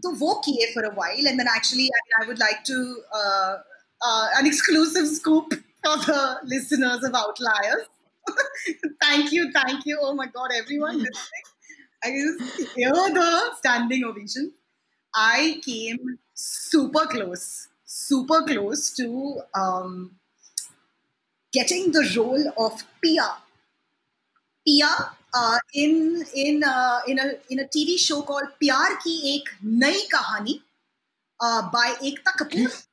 [0.04, 3.56] woke here for a while, and then actually, I, mean, I would like to uh,
[4.02, 7.86] uh, an exclusive scoop for the listeners of Outliers.
[9.00, 9.98] thank you, thank you.
[10.00, 11.44] Oh my God, everyone listening.
[12.04, 14.52] I just hear the standing ovation.
[15.14, 20.12] I came super close, super close to um,
[21.52, 23.28] getting the role of Pia.
[24.64, 24.88] Pia
[25.34, 29.98] uh, in in uh, in a in a TV show called Pyar Ki Ek Nai
[30.12, 30.60] Kahani
[31.40, 32.86] uh, by Ekta Kapoor,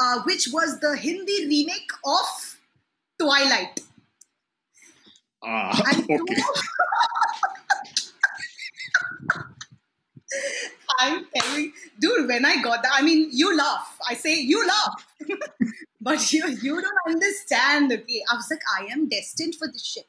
[0.00, 2.56] uh, which was the Hindi remake of
[3.20, 3.80] Twilight.
[5.42, 6.18] Ah, okay.
[11.07, 13.97] I'm telling, dude, when I got that, I mean, you laugh.
[14.09, 15.07] I say you laugh,
[16.01, 17.91] but you you don't understand.
[17.91, 20.07] Okay, I was like, I am destined for this shit.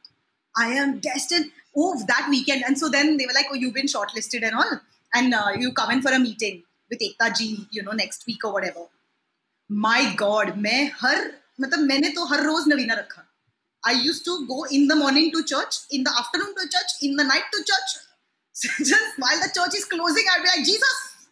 [0.56, 1.50] I am destined.
[1.76, 4.80] Oh, that weekend, and so then they were like, oh, you've been shortlisted and all,
[5.12, 8.44] and uh, you come in for a meeting with Ekta ji, you know, next week
[8.44, 8.86] or whatever.
[9.68, 13.24] My God, मैं हर मतलब मैंने तो हर रोज नवीना रखा.
[13.86, 17.16] I used to go in the morning to church, in the afternoon to church, in
[17.16, 17.90] the night to church,
[18.79, 21.27] just while the church is closing, I'd be like, Jesus,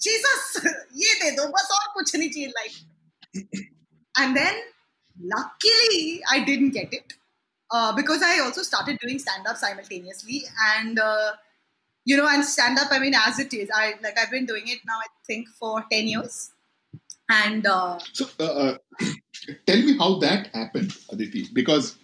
[0.00, 2.82] Jesus, ye de do, bas aur kuch nahi chahiye life.
[4.18, 4.54] and then,
[5.22, 7.12] luckily, I didn't get it
[7.70, 10.44] uh, because I also started doing stand up simultaneously.
[10.76, 11.32] And, uh,
[12.04, 14.64] you know, and stand up, I mean, as it is, I like I've been doing
[14.66, 16.50] it now, I think, for 10 years.
[17.28, 18.78] And uh, so, uh, uh,
[19.66, 21.96] tell me how that happened, Aditi, because,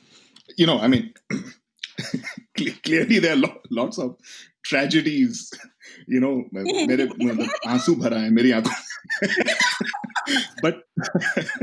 [0.57, 1.13] you know, I mean,
[2.85, 4.17] clearly there are lots of
[4.69, 5.51] tragedies
[6.15, 7.09] you know मेरे
[7.75, 8.75] आँसू भरा है मेरी आँखों
[10.63, 10.75] but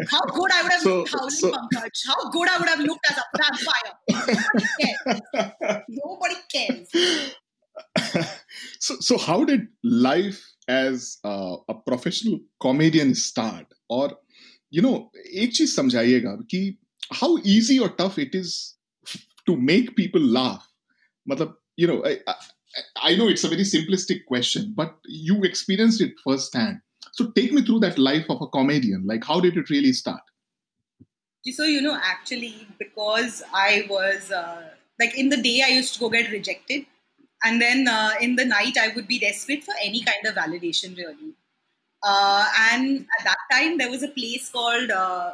[0.09, 2.01] how good I would have so, looked Howling so, Pankaj.
[2.07, 3.91] How good I would have looked as a vampire.
[4.09, 5.85] Nobody cares.
[5.89, 7.35] Nobody cares.
[8.79, 13.65] so, so how did life as uh, a professional comedian start?
[13.89, 14.11] Or,
[14.69, 16.77] you know, एक चीज़ समझाइएगा कि
[17.11, 18.75] how easy or tough it is
[19.45, 20.67] to make people laugh?
[21.29, 22.35] Matlab, you know, I, I,
[23.02, 26.80] I know it's a very simplistic question, but you experienced it firsthand.
[27.12, 29.06] So take me through that life of a comedian.
[29.06, 30.20] Like, how did it really start?
[31.44, 34.62] So, you know, actually, because I was uh,
[35.00, 36.84] like in the day, I used to go get rejected.
[37.44, 40.96] And then uh, in the night, I would be desperate for any kind of validation,
[40.96, 41.34] really.
[42.02, 45.32] Uh, and at that time, there was a place called uh,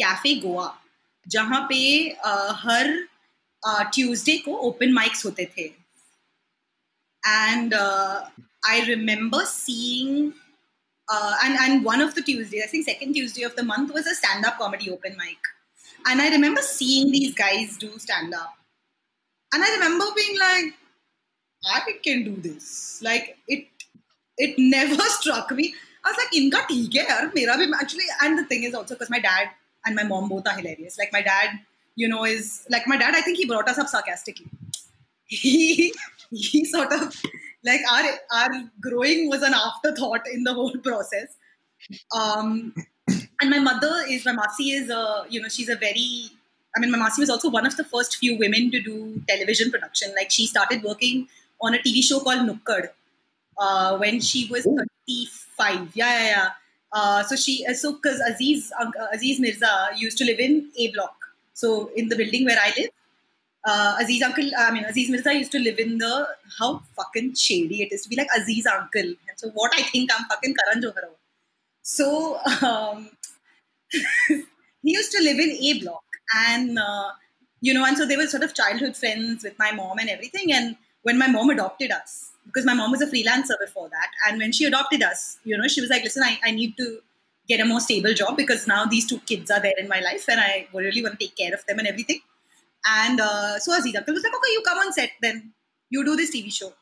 [0.00, 0.74] Cafe Goa,
[1.28, 1.80] जहाँ पे
[2.24, 3.08] uh, हर
[3.66, 5.68] Tuesday uh, को open mics होते थे
[7.25, 8.25] and uh,
[8.67, 10.33] I remember seeing
[11.09, 14.07] uh, and and one of the Tuesdays, I think second Tuesday of the month was
[14.07, 15.37] a stand up comedy open mic,
[16.05, 18.53] and I remember seeing these guys do stand up,
[19.53, 20.73] and I remember being like,
[21.65, 23.01] I can do this.
[23.03, 23.67] Like it,
[24.37, 25.73] it never struck me.
[26.05, 28.95] I was like, "Inka theek hai yaar, mera bhi actually." And the thing is also
[28.95, 29.49] because my dad
[29.85, 30.97] and my mom both are hilarious.
[30.97, 31.59] Like my dad,
[31.95, 33.15] you know, is like my dad.
[33.15, 34.47] I think he brought us up sarcastically.
[35.25, 35.93] He
[36.33, 37.15] he sort of
[37.63, 41.35] like our our growing was an afterthought in the whole process.
[42.15, 42.73] Um,
[43.41, 46.29] and my mother is my Masi is a you know she's a very
[46.75, 49.71] I mean my Masi was also one of the first few women to do television
[49.71, 50.13] production.
[50.15, 51.27] Like she started working
[51.61, 52.89] on a TV show called Nukkad
[53.57, 54.77] uh, when she was Ooh.
[55.07, 55.95] 35.
[55.95, 56.49] Yeah, yeah, yeah.
[56.91, 61.15] Uh, so she so because Aziz uh, Aziz Mirza used to live in A block.
[61.53, 62.89] So in the building where I live,
[63.65, 66.27] uh, Aziz uncle, I mean, Aziz Mirza used to live in the,
[66.59, 69.01] how fucking shady it is to be like Aziz uncle.
[69.01, 71.09] And so what I think I'm fucking Karan Johar.
[71.81, 73.09] So um,
[74.27, 74.43] he
[74.81, 76.03] used to live in A block.
[76.47, 77.11] And, uh,
[77.61, 80.51] you know, and so they were sort of childhood friends with my mom and everything.
[80.51, 84.39] And when my mom adopted us, because my mom was a freelancer before that, and
[84.39, 86.99] when she adopted us, you know, she was like, listen, I, I need to
[87.47, 90.25] get a more stable job because now these two kids are there in my life
[90.29, 92.19] and I really want to take care of them and everything.
[92.85, 95.53] And uh, so Aziz Uncle was like, okay, you come on set then.
[95.89, 96.73] You do this TV show.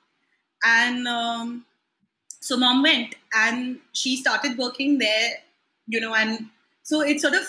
[0.64, 1.66] And um,
[2.40, 5.30] so mom went and she started working there,
[5.88, 6.48] you know, and
[6.84, 7.46] so it's sort of,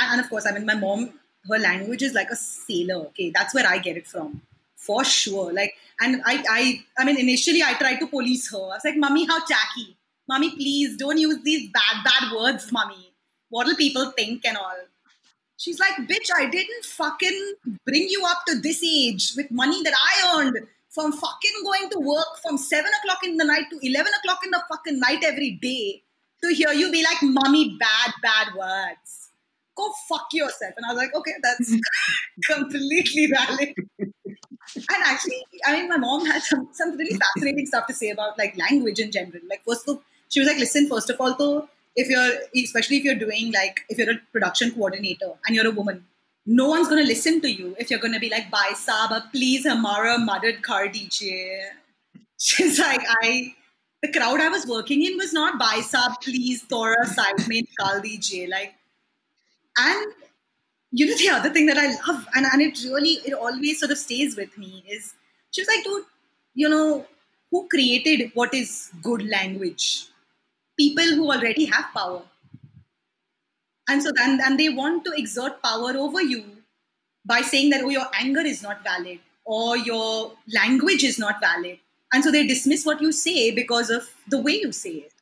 [0.00, 1.12] and of course, I mean, my mom,
[1.48, 3.06] her language is like a sailor.
[3.06, 4.42] Okay, that's where I get it from,
[4.76, 5.52] for sure.
[5.52, 8.58] Like, and I, I, I mean, initially I tried to police her.
[8.58, 9.96] I was like, "Mommy, how tacky!
[10.28, 13.12] Mommy, please don't use these bad, bad words, mommy.
[13.48, 14.76] What will people think and all?"
[15.58, 19.92] She's like, bitch, I didn't fucking bring you up to this age with money that
[19.92, 20.56] I earned
[20.88, 24.52] from fucking going to work from 7 o'clock in the night to 11 o'clock in
[24.52, 26.02] the fucking night every day
[26.44, 29.30] to hear you be like, mommy, bad, bad words.
[29.76, 30.74] Go fuck yourself.
[30.76, 31.74] And I was like, okay, that's
[32.46, 33.74] completely valid.
[33.98, 38.38] and actually, I mean, my mom had some, some really fascinating stuff to say about
[38.38, 39.42] like language in general.
[39.50, 41.68] Like, first of all, she was like, listen, first of all, though,
[42.02, 45.76] if you're especially if you're doing like if you're a production coordinator and you're a
[45.78, 46.04] woman
[46.60, 49.18] no one's going to listen to you if you're going to be like bye saba
[49.32, 51.64] please hamara madad kar dijiye.
[52.48, 53.54] She's like i
[54.02, 58.00] the crowd i was working in was not bye sab please thora side mein kal
[58.06, 58.48] dijiye.
[58.48, 58.74] Like
[59.88, 60.12] and
[60.92, 63.90] you know the other thing that i love and, and it really it always sort
[63.96, 65.14] of stays with me is
[65.50, 66.04] she was like dude
[66.54, 67.06] you know
[67.50, 70.08] who created what is good language
[70.78, 72.22] people who already have power.
[73.88, 76.44] And so then and they want to exert power over you
[77.24, 81.78] by saying that, oh, your anger is not valid or your language is not valid.
[82.12, 85.12] And so they dismiss what you say because of the way you say it.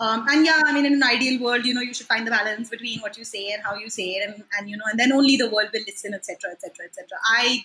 [0.00, 2.30] Um, and yeah, I mean, in an ideal world, you know, you should find the
[2.30, 4.98] balance between what you say and how you say it, and, and you know, and
[4.98, 7.06] then only the world will listen, etc., etc., etc.
[7.24, 7.64] I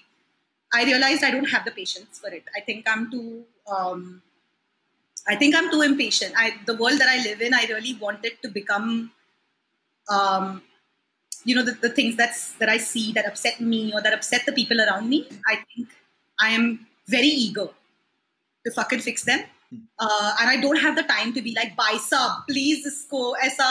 [0.72, 2.44] I realized I don't have the patience for it.
[2.56, 4.22] I think I'm too um,
[5.28, 6.34] I think I'm too impatient.
[6.38, 9.12] I the world that I live in, I really want it to become,
[10.10, 10.62] um,
[11.44, 14.46] you know, the, the things that's that I see that upset me or that upset
[14.46, 15.28] the people around me.
[15.48, 15.90] I think
[16.40, 17.70] I am very eager
[18.66, 19.42] to fucking fix them,
[20.00, 23.70] uh, and I don't have the time to be like, "Baisa, please, isko aisa,"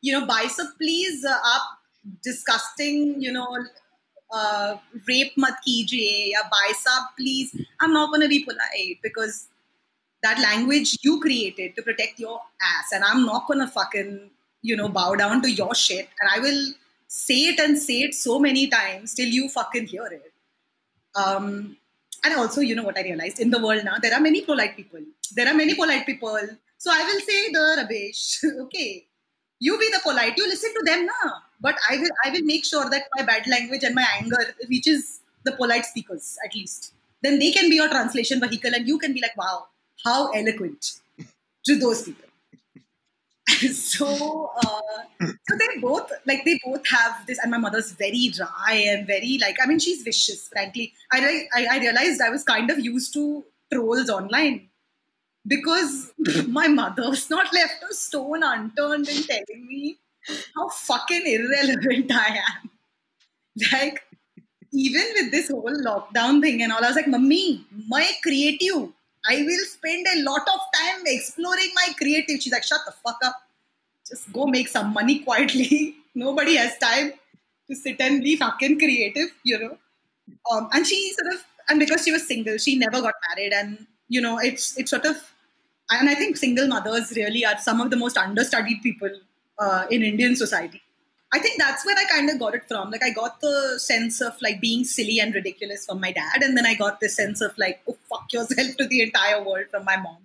[0.00, 1.78] you know, "Baisa, please, uh, up
[2.22, 3.48] disgusting," you know.
[4.32, 9.46] Uh, rape mat kijiye ya baisa please i'm not going to be polite because
[10.24, 12.92] that language you created to protect your ass.
[12.92, 14.30] And I'm not gonna fucking,
[14.62, 16.08] you know, bow down to your shit.
[16.20, 16.72] And I will
[17.06, 20.32] say it and say it so many times till you fucking hear it.
[21.14, 21.76] Um,
[22.24, 24.76] and also, you know what I realized in the world now, there are many polite
[24.76, 25.00] people.
[25.36, 26.40] There are many polite people.
[26.78, 28.40] So I will say the rubbish.
[28.62, 29.06] okay.
[29.60, 30.36] You be the polite.
[30.36, 31.32] You listen to them now.
[31.60, 35.20] But I will I will make sure that my bad language and my anger reaches
[35.44, 36.92] the polite speakers at least.
[37.22, 39.66] Then they can be your translation vehicle and you can be like, wow,
[40.04, 41.00] how eloquent
[41.64, 42.28] to those people.
[43.72, 44.80] so uh,
[45.20, 49.38] so they both like they both have this and my mother's very dry and very
[49.38, 53.12] like i mean she's vicious frankly i i, I realized i was kind of used
[53.12, 54.70] to trolls online
[55.46, 56.10] because
[56.48, 59.98] my mother's not left a stone unturned in telling me
[60.56, 62.70] how fucking irrelevant i am
[63.72, 64.02] like
[64.72, 68.88] even with this whole lockdown thing and all i was like mummy my creative
[69.26, 72.40] I will spend a lot of time exploring my creative.
[72.40, 73.36] She's like, shut the fuck up.
[74.08, 75.96] Just go make some money quietly.
[76.14, 77.12] Nobody has time
[77.68, 79.78] to sit and be fucking creative, you know.
[80.50, 83.52] Um, and she sort of, and because she was single, she never got married.
[83.52, 85.16] And, you know, it's, it's sort of,
[85.90, 89.10] and I think single mothers really are some of the most understudied people
[89.58, 90.82] uh, in Indian society.
[91.34, 92.90] I think that's where I kind of got it from.
[92.92, 96.56] Like I got the sense of like being silly and ridiculous from my dad, and
[96.56, 99.84] then I got this sense of like, oh fuck yourself to the entire world from
[99.84, 100.18] my mom.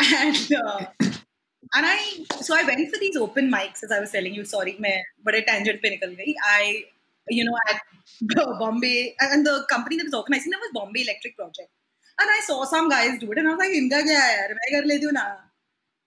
[0.00, 4.34] And uh, and I so I went for these open mics as I was telling
[4.34, 4.44] you.
[4.44, 6.14] Sorry, me, but a tangent pinnacle.
[6.44, 6.84] I
[7.28, 7.80] you know at
[8.58, 11.70] Bombay and the company that was organizing that was Bombay Elektrik Projekt,
[12.20, 15.55] and I saw some guys do it, and I was like, इनका क्या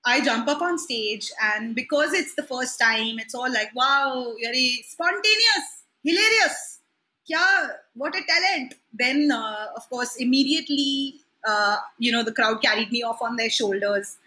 [0.06, 4.34] I jump up on stage, and because it's the first time, it's all like, wow,
[4.42, 6.80] very spontaneous, hilarious.
[7.28, 8.76] Yeah, what a talent.
[8.94, 11.16] Then, uh, of course, immediately,
[11.48, 14.18] uh, you know, the crowd carried me off on their shoulders.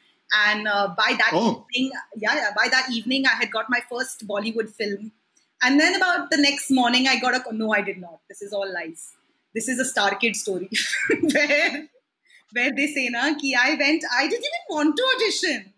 [0.47, 1.67] And uh, by that Oh.
[1.73, 5.11] evening, yeah, yeah, by that evening, I had got my first Bollywood film.
[5.63, 8.21] And then about the next morning, I got a no, I did not.
[8.29, 9.13] This is all lies.
[9.55, 10.71] This is a Star Kid story
[11.21, 11.89] where
[12.54, 15.74] where they say na ki I went, I didn't even want to audition.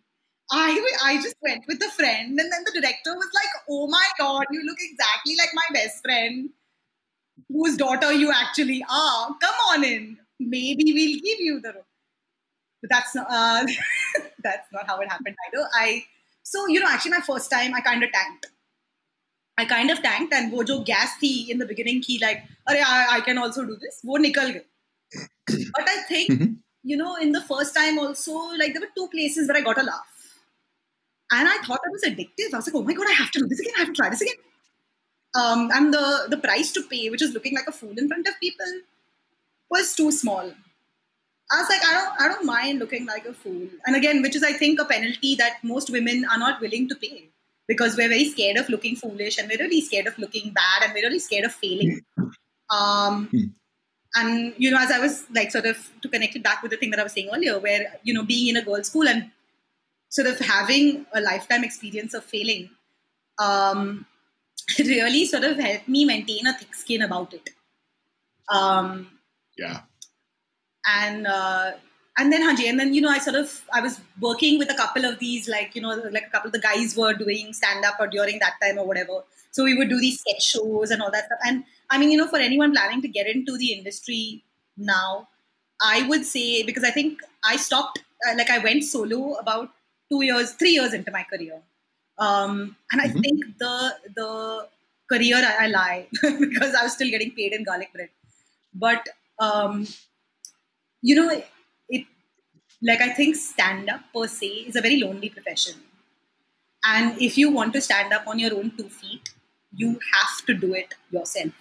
[0.51, 0.67] I
[1.03, 4.45] I just went with a friend, and then the director was like, "Oh my god,
[4.51, 6.49] you look exactly like my best friend,
[7.49, 9.35] whose daughter you actually are.
[9.41, 10.17] Come on in.
[10.39, 11.85] Maybe we'll give you the role."
[12.81, 13.65] But that's not uh,
[14.43, 15.67] that's not how it happened either.
[15.73, 16.05] I
[16.43, 18.47] so you know actually my first time I kind of tanked.
[19.57, 22.81] I kind of tanked, and वो जो gas थी in the beginning की like, अरे
[22.81, 24.01] I, I can also do this.
[24.05, 24.65] वो निकल गई.
[25.77, 26.55] But I think Mhm.
[26.84, 29.80] you know, in the first time also, like there were two places where I got
[29.80, 30.06] a laugh.
[31.32, 32.52] And I thought it was addictive.
[32.52, 33.72] I was like, oh my god, I have to do this again.
[33.76, 34.34] I have to try this again.
[35.34, 38.28] Um, and the, the price to pay, which is looking like a fool in front
[38.28, 38.66] of people,
[39.70, 40.52] was too small.
[41.50, 43.68] I was like, I don't, I don't mind looking like a fool.
[43.86, 46.94] And again, which is I think a penalty that most women are not willing to
[46.94, 47.30] pay
[47.66, 50.92] because we're very scared of looking foolish and we're really scared of looking bad and
[50.94, 52.00] we're really scared of failing.
[52.70, 53.44] Um, Hmm.
[54.16, 56.76] And you know, as I was like sort of to connect it back with the
[56.76, 59.30] thing that I was saying earlier, where you know, being in a girls' school and
[60.08, 62.70] sort of having a lifetime experience of failing,
[63.38, 64.06] um,
[64.78, 67.50] really sort of helped me maintain a thick skin about it.
[68.48, 69.10] Um,
[69.56, 69.80] Yeah.
[70.86, 71.72] and uh,
[72.18, 74.74] and then Hanji, and then you know I sort of I was working with a
[74.74, 77.84] couple of these like you know like a couple of the guys were doing stand
[77.84, 79.24] up or during that time or whatever.
[79.50, 81.38] So we would do these sketch shows and all that stuff.
[81.46, 84.44] And I mean, you know, for anyone planning to get into the industry
[84.76, 85.28] now,
[85.82, 89.70] I would say because I think I stopped uh, like I went solo about
[90.10, 91.60] two years, three years into my career,
[92.18, 93.22] um, and I Mhm.
[93.22, 94.68] think the the
[95.12, 96.06] career I, I lie
[96.40, 98.10] because I was still getting paid in garlic bread,
[98.74, 99.06] but
[99.38, 99.86] um,
[101.02, 101.42] you know,
[102.84, 105.74] like I think stand up per se is a very lonely profession.
[106.84, 109.30] And if you want to stand up on your own two feet,
[109.74, 111.52] you have to do it yourself.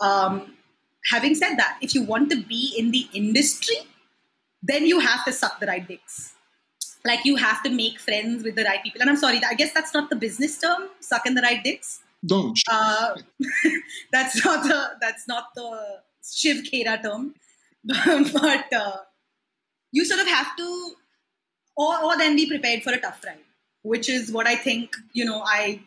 [0.00, 0.56] Um,
[1.10, 3.76] having said that, if you want to be in the industry,
[4.62, 6.32] then you have to suck the right dicks.
[7.04, 9.02] Like you have to make friends with the right people.
[9.02, 12.00] And I'm sorry, I guess that's not the business term, sucking the right dicks.
[12.24, 12.58] Don't.
[12.70, 13.16] Uh,
[14.12, 17.34] that's not the that's not the Shiv Khera term,
[17.84, 18.96] but uh,
[19.94, 20.92] you sort of have to,
[21.76, 23.44] or, or then be prepared for a tough ride,
[23.82, 24.96] which is what I think.
[25.12, 25.80] You know, I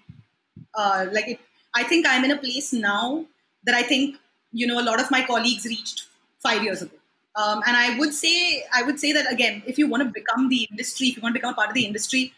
[0.73, 1.39] uh, like it.
[1.75, 3.25] I think I'm in a place now
[3.65, 4.15] that I think
[4.51, 6.05] you know a lot of my colleagues reached
[6.39, 6.95] five years ago.
[7.35, 10.47] Um, and I would say, I would say that again, if you want to become
[10.49, 12.33] the industry, if you want to become a part of the industry,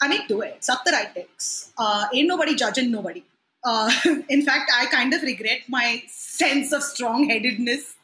[0.00, 0.62] I mean, do it.
[0.62, 1.72] Suck the right dicks.
[1.76, 3.24] Uh, ain't nobody judging nobody.
[3.64, 3.90] Uh,
[4.28, 7.94] in fact, I kind of regret my sense of strong-headedness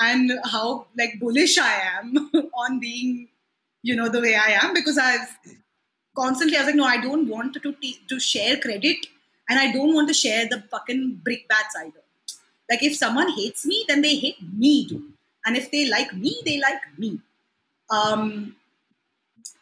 [0.00, 3.28] and how like bullish I am on being,
[3.82, 5.38] you know, the way I am because I've
[6.16, 7.74] constantly I was like, no, I don't want to
[8.08, 9.06] to, share credit
[9.48, 12.02] and I don't want to share the fucking brickbats either.
[12.70, 15.12] Like if someone hates me, then they hate me too,
[15.44, 17.20] and if they like me, they like me.
[17.90, 18.56] Um,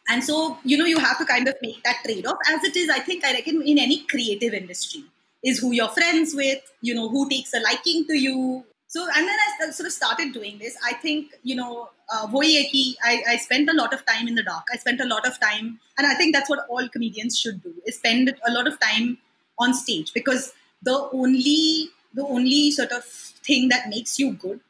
[0.09, 2.37] and so, you know, you have to kind of make that trade off.
[2.47, 5.03] As it is, I think, I reckon, in any creative industry,
[5.43, 8.63] is who you're friends with, you know, who takes a liking to you.
[8.95, 10.77] So and then I sort of started doing this.
[10.89, 14.63] I think you know, uh, I, I spent a lot of time in the dark.
[14.73, 17.73] I spent a lot of time, and I think that's what all comedians should do:
[17.85, 19.17] is spend a lot of time
[19.59, 24.61] on stage because the only the only sort of thing that makes you good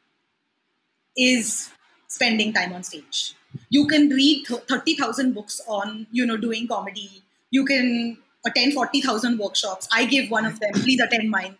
[1.16, 1.70] is
[2.08, 3.36] spending time on stage.
[3.70, 7.22] You can read thirty thousand books on you know doing comedy.
[7.52, 9.88] You can attend forty thousand workshops.
[9.92, 10.72] I give one of them.
[10.72, 11.56] Please attend mine.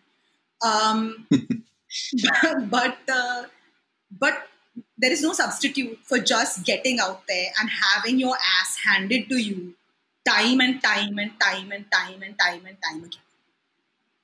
[0.65, 1.29] Um,
[2.71, 3.45] but uh,
[4.11, 4.49] but
[4.99, 9.37] there is no substitute for just getting out there and having your ass handed to
[9.37, 9.75] you
[10.27, 13.21] time and time and time and time and time and time again.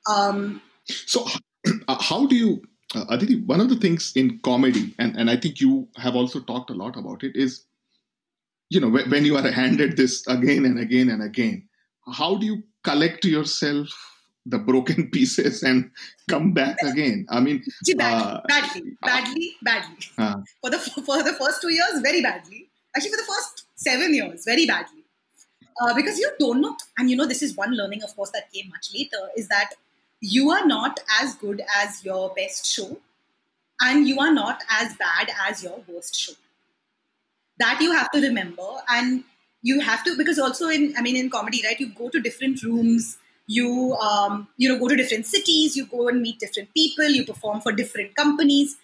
[0.07, 1.27] Um, so,
[1.89, 2.63] uh, how do you,
[2.95, 3.41] uh, Aditi?
[3.41, 6.75] One of the things in comedy, and, and I think you have also talked a
[6.75, 7.65] lot about it, is
[8.69, 11.69] you know when, when you are handed this again and again and again,
[12.13, 13.89] how do you collect yourself
[14.47, 15.91] the broken pieces and
[16.29, 17.27] come back again.
[17.29, 19.97] I mean, See, badly, uh, badly, badly, badly.
[20.19, 22.69] Uh, for the for the first two years, very badly.
[22.95, 25.01] Actually, for the first seven years, very badly.
[25.81, 28.53] Uh, because you don't know, and you know, this is one learning, of course, that
[28.53, 29.71] came much later, is that
[30.21, 32.99] you are not as good as your best show,
[33.81, 36.35] and you are not as bad as your worst show.
[37.59, 39.25] That you have to remember, and
[39.63, 41.79] you have to because also in, I mean, in comedy, right?
[41.81, 43.17] You go to different rooms
[43.47, 47.25] you um, you know go to different cities you go and meet different people you
[47.25, 48.77] perform for different companies.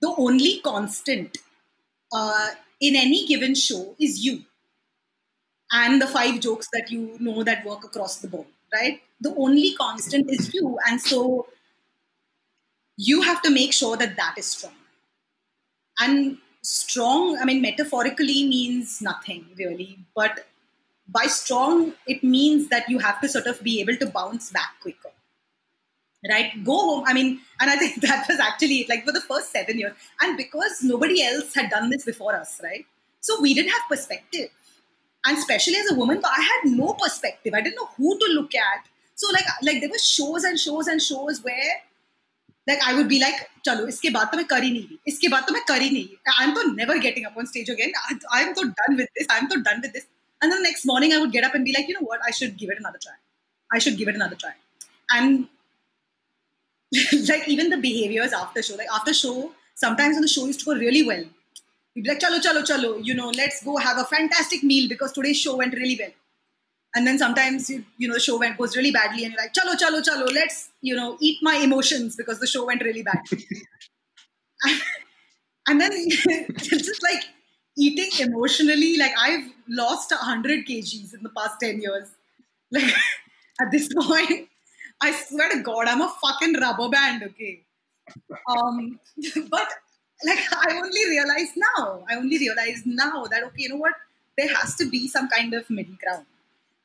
[0.00, 1.36] The only constant
[2.12, 2.48] uh,
[2.80, 4.44] in any given show is you
[5.72, 9.00] and the five jokes that you know that work across the board right?
[9.20, 10.78] The only constant is you.
[10.88, 11.46] And so
[12.96, 14.74] you have to make sure that that is strong.
[15.98, 20.46] And strong i mean metaphorically means nothing really but
[21.12, 24.74] by strong it means that you have to sort of be able to bounce back
[24.80, 25.10] quicker.
[26.28, 26.52] Right?
[26.64, 27.04] Go home.
[27.06, 29.92] I mean and i think that was actually like for the first seven years.
[30.20, 32.84] And because nobody else had done this before us right?
[33.20, 34.48] So we didn't have perspective.
[35.26, 37.54] And especially as a woman i had no perspective.
[37.54, 38.86] I didn't know who to look at.
[39.14, 41.72] So like like there were shows and shows and shows where
[42.68, 45.46] like i would be like chalo iske baad to main kar hi nahi iske baad
[45.50, 46.02] to main nahi
[46.38, 47.92] i'm to never getting up on stage again.
[48.38, 49.26] I'm so done with this.
[49.36, 50.06] I'm so done with this.
[50.42, 52.20] And then the next morning, I would get up and be like, you know what?
[52.26, 53.12] I should give it another try.
[53.72, 54.52] I should give it another try.
[55.12, 55.48] And
[57.28, 60.66] like even the behaviors after show, like after show, sometimes when the show used to
[60.66, 61.24] go really well,
[61.94, 65.12] you'd be like, chalo, chalo, chalo, you know, let's go have a fantastic meal because
[65.12, 66.10] today's show went really well.
[66.94, 69.52] And then sometimes, you, you know, the show went goes really badly and you're like,
[69.52, 73.20] chalo, chalo, chalo, let's, you know, eat my emotions because the show went really bad.
[75.68, 77.22] and then it's just like,
[77.80, 82.08] eating emotionally, like I've lost 100 kgs in the past 10 years.
[82.72, 82.94] Like
[83.60, 84.48] at this point,
[85.00, 87.62] I swear to God, I'm a fucking rubber band, okay?
[88.48, 89.00] Um,
[89.50, 89.68] but
[90.24, 93.94] like I only realize now, I only realize now that, okay, you know what?
[94.38, 96.26] There has to be some kind of middle ground.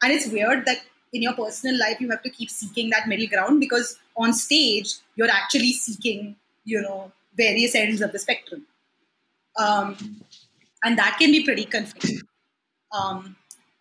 [0.02, 0.80] And it's weird that
[1.14, 4.96] in your personal life, you have to keep seeking that middle ground because on stage,
[5.16, 8.66] you're actually seeking, you know, various ends of the spectrum.
[9.58, 10.22] Um,
[10.84, 12.22] and that can be pretty confusing.
[12.92, 13.36] Um,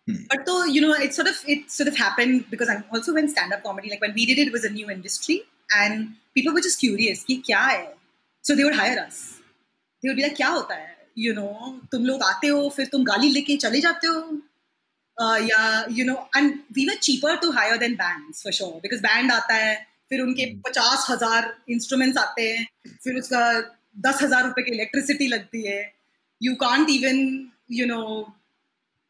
[0.07, 0.23] hmm.
[0.29, 3.27] But though you know, it sort of it sort of happened because I'm also when
[3.27, 5.43] stand-up comedy, like when we did it, it was a new industry,
[5.75, 7.93] and people were just curious, कि क्या है?
[8.41, 9.39] So they would hire us.
[10.03, 10.95] They would be like, क्या होता है?
[11.17, 14.41] You know, तुम लोग आते हो, फिर तुम गाली लेके चले जाते हो.
[15.17, 19.01] Uh, yeah, you know, and we were cheaper to hire than bands for sure because
[19.01, 19.75] band आता है,
[20.09, 20.61] फिर उनके hmm.
[20.67, 22.67] पचास हज़ार इंस्ट्रूमेंट्स आते हैं,
[23.03, 23.43] फिर उसका
[24.07, 25.94] दस हज़ार रुपए की इलेक्ट्रिसिटी लगती है
[26.45, 28.31] you can't even, you know,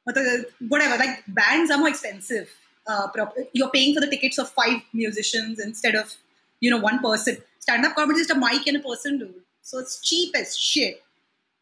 [0.06, 0.98] whatever.
[0.98, 2.50] Like bands are more expensive.
[2.88, 3.08] Uh,
[3.52, 6.14] you're paying for the tickets of five musicians instead of,
[6.62, 7.38] you know, one person.
[7.60, 9.42] Stand-up comedy is just a mic and a person, dude.
[9.64, 11.02] So it's cheap as shit.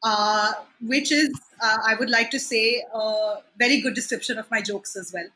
[0.04, 0.52] Uh,
[0.86, 4.98] which is, uh, I would like to say, a very good description of my jokes
[4.98, 5.30] as well.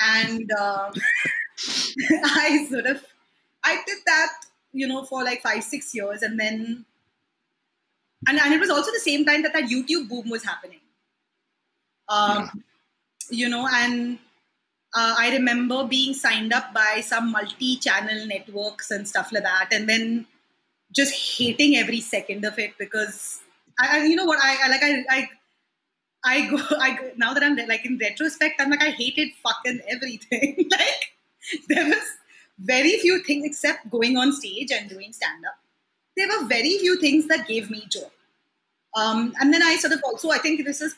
[0.00, 0.92] And um,
[2.24, 3.04] I sort of,
[3.64, 4.32] I did that,
[4.72, 6.84] you know, for like five, six years, and then
[8.26, 10.80] and, and it was also the same time that that YouTube boom was happening.
[12.08, 12.64] Um,
[13.30, 14.18] You know, and
[14.96, 19.88] uh, I remember being signed up by some multi-channel networks and stuff like that, and
[19.88, 20.26] then
[20.92, 23.40] just hating every second of it because
[23.78, 25.28] I, you know what I, I like I, I
[26.24, 29.80] I go I go, now that I'm like in retrospect I'm like I hated fucking
[29.88, 30.68] everything.
[30.72, 31.12] Like
[31.68, 32.04] there was
[32.58, 35.58] very few things except going on stage and doing stand up
[36.18, 38.10] there were very few things that gave me joy.
[38.96, 40.94] Um, and then I sort of also, I think this is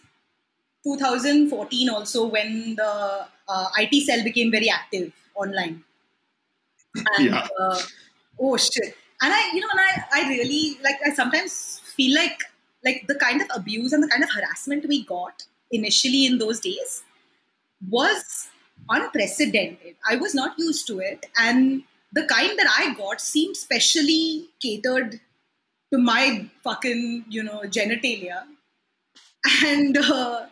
[0.85, 5.85] 2014 also when the uh, IT cell became very active online.
[6.95, 7.47] And, yeah.
[7.59, 7.81] Uh,
[8.41, 8.97] oh shit.
[9.23, 10.97] and I, you know, and I, I really like.
[11.05, 12.41] I sometimes feel like
[12.85, 16.59] like the kind of abuse and the kind of harassment we got initially in those
[16.61, 17.03] days
[17.89, 18.49] was
[18.89, 19.95] unprecedented.
[20.09, 25.21] I was not used to it, and the kind that I got seemed specially catered
[25.93, 28.45] to my fucking you know genitalia,
[29.65, 29.97] and.
[29.97, 30.47] Uh,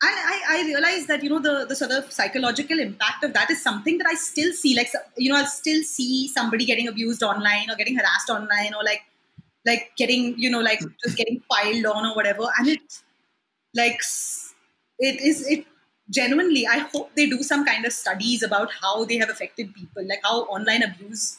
[0.00, 3.60] I, I realized that you know the, the sort of psychological impact of that is
[3.60, 7.68] something that I still see like you know I still see somebody getting abused online
[7.68, 9.02] or getting harassed online or like
[9.66, 13.02] like getting you know like just getting piled on or whatever and it
[13.74, 14.00] like
[14.98, 15.66] it is it
[16.10, 20.06] genuinely I hope they do some kind of studies about how they have affected people
[20.06, 21.38] like how online abuse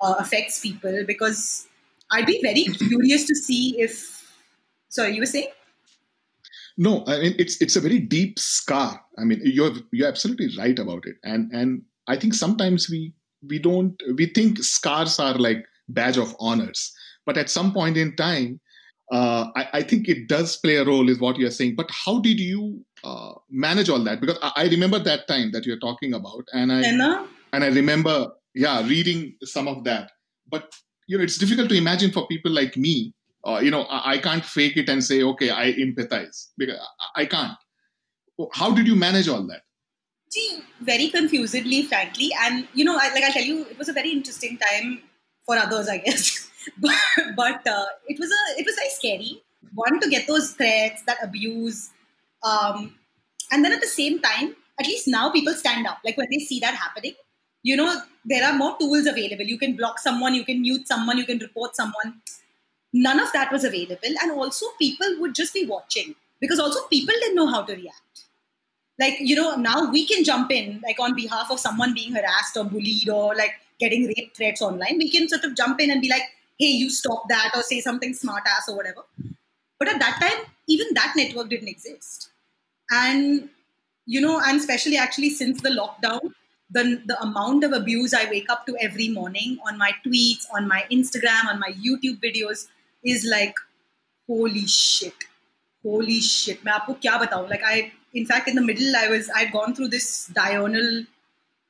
[0.00, 1.66] uh, affects people because
[2.10, 4.24] I'd be very curious to see if
[4.88, 5.48] sorry you were saying
[6.76, 9.02] no, I mean it's it's a very deep scar.
[9.18, 13.14] I mean you're you're absolutely right about it, and and I think sometimes we
[13.48, 16.92] we don't we think scars are like badge of honors,
[17.24, 18.60] but at some point in time,
[19.10, 21.76] uh, I, I, think it does play a role, is what you're saying.
[21.76, 24.20] But how did you uh, manage all that?
[24.20, 27.26] Because I, I, remember that time that you're talking about, and I Anna?
[27.52, 30.10] and I remember, yeah, reading some of that.
[30.48, 30.72] But
[31.06, 33.14] you know, it's difficult to imagine for people like me
[33.46, 36.80] uh, you know, I, I, can't fake it and say, okay, I empathize because
[37.14, 37.56] I, I can't.
[38.52, 39.62] How did you manage all that?
[40.32, 42.32] Gee, very confusedly, frankly.
[42.40, 45.00] And, you know, I, like I'll tell you, it was a very interesting time
[45.46, 46.50] for others, I guess.
[46.78, 46.96] but
[47.36, 49.42] but uh, it was a it was very scary.
[49.74, 51.90] One to get those threats, that abuse,
[52.46, 52.94] um,
[53.50, 55.98] and then at the same time, at least now people stand up.
[56.04, 57.14] Like when they see that happening,
[57.62, 59.44] you know, there are more tools available.
[59.44, 62.20] You can block someone, you can mute someone, you can report someone.
[62.92, 64.14] None of that was available.
[64.22, 66.14] And also people would just be watching.
[66.40, 68.26] Because also people didn't know how to react.
[68.98, 72.56] Like you know now we can jump in like on behalf of someone being harassed
[72.56, 74.98] or bullied or like getting rape threats online.
[74.98, 76.22] We can sort of jump in and be like
[76.58, 79.02] hey you stop that or say something smart ass or whatever.
[79.78, 82.30] But at that time even that network didn't exist
[82.91, 83.49] and
[84.05, 86.33] you know and especially actually since the lockdown
[86.71, 90.67] the, the amount of abuse I wake up to every morning on my tweets, on
[90.69, 92.67] my Instagram, on my YouTube videos
[93.03, 93.55] is like
[94.27, 95.25] holy shit
[95.83, 99.29] holy shit मैं आपको क्या बताऊँ like I in fact in the middle I was
[99.35, 101.05] I'd gone through this diurnal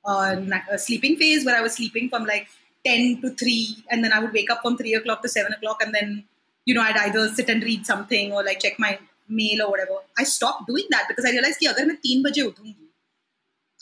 [0.06, 0.36] uh,
[0.78, 2.48] sleeping phase where I was sleeping from like
[2.86, 5.82] 10 to 3 and then I would wake up from 3 o'clock to 7 o'clock
[5.84, 6.24] and then
[6.66, 9.98] you know I'd either sit and read something or like check my mail or whatever
[10.18, 12.76] I stopped doing that because I realized कि अगर मैं 3 बजे उठूंगी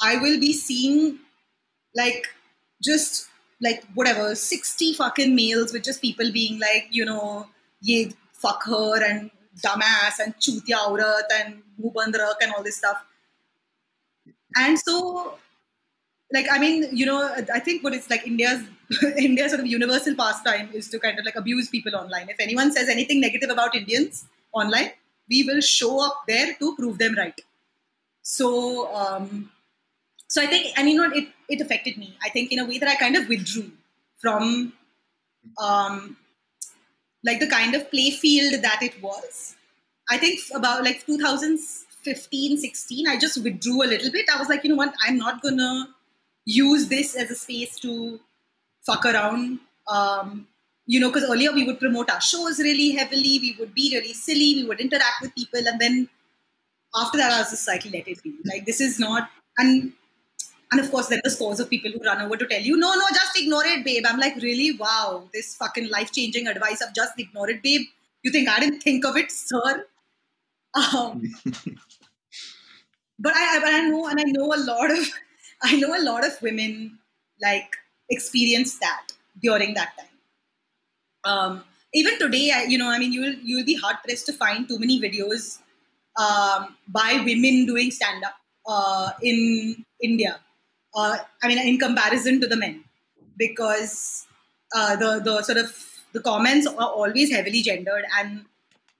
[0.01, 1.19] I will be seeing
[2.01, 2.29] like
[2.89, 3.25] just
[3.61, 7.47] like whatever 60 fucking mails with just people being like you know
[7.81, 7.97] ye
[8.43, 9.31] fuck her and
[9.65, 13.03] dumbass and chutya aurat and mubandrak and all this stuff
[14.63, 14.95] and so
[16.37, 17.17] like i mean you know
[17.53, 18.63] i think what it's like india's
[19.17, 22.71] india's sort of universal pastime is to kind of like abuse people online if anyone
[22.71, 24.91] says anything negative about indians online
[25.28, 27.40] we will show up there to prove them right
[28.22, 29.50] so um
[30.34, 32.16] so I think, and you know, it, it affected me.
[32.20, 33.70] I think in a way that I kind of withdrew
[34.18, 34.72] from
[35.62, 36.16] um,
[37.22, 39.54] like the kind of play field that it was.
[40.10, 44.26] I think about like 2015, 16, I just withdrew a little bit.
[44.34, 45.88] I was like, you know what, I'm not gonna
[46.44, 48.18] use this as a space to
[48.84, 49.60] fuck around.
[49.86, 50.48] Um,
[50.86, 54.12] you know, because earlier we would promote our shows really heavily, we would be really
[54.12, 56.08] silly, we would interact with people, and then
[56.94, 58.34] after that, I was just like, let it be.
[58.44, 59.92] Like, this is not, and
[60.70, 62.94] and of course, then the scores of people who run over to tell you, no,
[62.94, 64.04] no, just ignore it, babe.
[64.08, 64.76] I'm like, really?
[64.76, 67.82] Wow, this fucking life changing advice of just ignore it, babe.
[68.22, 69.86] You think I didn't think of it, sir?
[70.74, 71.22] Um,
[73.18, 75.06] but I, but I know, and I know a lot of,
[75.62, 76.98] I know a lot of women
[77.40, 77.76] like
[78.10, 80.13] experienced that during that time.
[81.24, 84.68] Um, even today, I, you know, I mean, you'll you'll be hard pressed to find
[84.68, 85.58] too many videos
[86.18, 88.34] um, by women doing stand up
[88.66, 90.40] uh, in India
[90.94, 92.84] uh, I mean, in comparison to the men,
[93.36, 94.26] because
[94.74, 95.74] uh, the the sort of
[96.12, 98.44] the comments are always heavily gendered and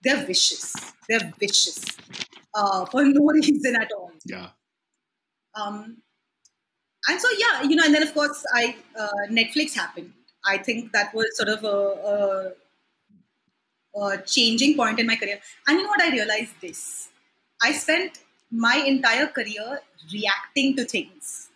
[0.03, 0.75] they're vicious.
[1.09, 1.85] They're vicious
[2.55, 4.13] uh, for no reason at all.
[4.25, 4.49] Yeah.
[5.55, 5.99] Um,
[7.09, 10.13] and so yeah, you know, and then of course, I uh, Netflix happened.
[10.47, 12.53] I think that was sort of a,
[13.97, 15.41] a, a changing point in my career.
[15.67, 16.03] And you know what?
[16.03, 17.09] I realized this.
[17.63, 18.19] I spent
[18.51, 19.81] my entire career
[20.13, 21.49] reacting to things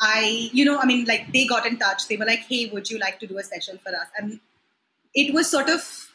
[0.00, 2.08] I, you know, I mean, like they got in touch.
[2.08, 4.08] They were like, hey, would you like to do a session for us?
[4.18, 4.40] And
[5.14, 6.10] it was sort of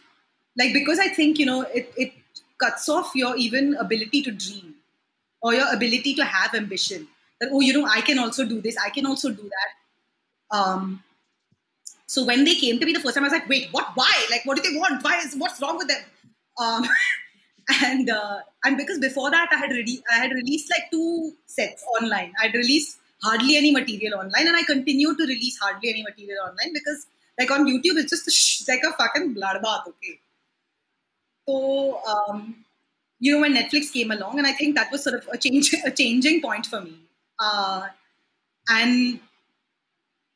[0.58, 2.14] like, because I think, you know, it, it
[2.60, 4.76] cuts off your even ability to dream
[5.42, 7.08] or your ability to have ambition.
[7.40, 8.76] That, oh, you know, I can also do this.
[8.78, 10.58] I can also do that.
[10.58, 11.04] Um,
[12.10, 13.92] So when they came to me the first time, I was like, wait, what?
[13.94, 14.12] Why?
[14.32, 15.04] Like, what do they want?
[15.04, 16.02] Why is what's wrong with them?
[16.60, 16.84] Um,
[17.84, 21.84] and uh, and because before that, I had re- I had released like two sets
[21.96, 22.34] online.
[22.42, 26.74] I'd released hardly any material online, and I continue to release hardly any material online
[26.74, 27.06] because
[27.38, 29.88] like on YouTube, it's just a sh- like a fucking bloodbath.
[29.90, 30.20] Okay.
[31.48, 32.66] So um,
[33.20, 35.76] you know when Netflix came along, and I think that was sort of a change
[35.86, 37.02] a changing point for me.
[37.38, 37.84] Uh,
[38.68, 39.20] and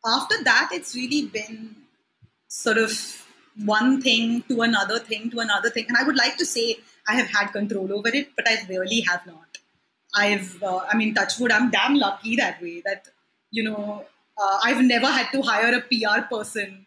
[0.05, 1.75] after that, it's really been
[2.47, 3.25] sort of
[3.65, 5.85] one thing to another thing to another thing.
[5.87, 6.77] And I would like to say
[7.07, 9.57] I have had control over it, but I really have not.
[10.15, 13.07] I've, uh, I mean, touchwood, I'm damn lucky that way that,
[13.51, 14.05] you know,
[14.37, 16.85] uh, I've never had to hire a PR person.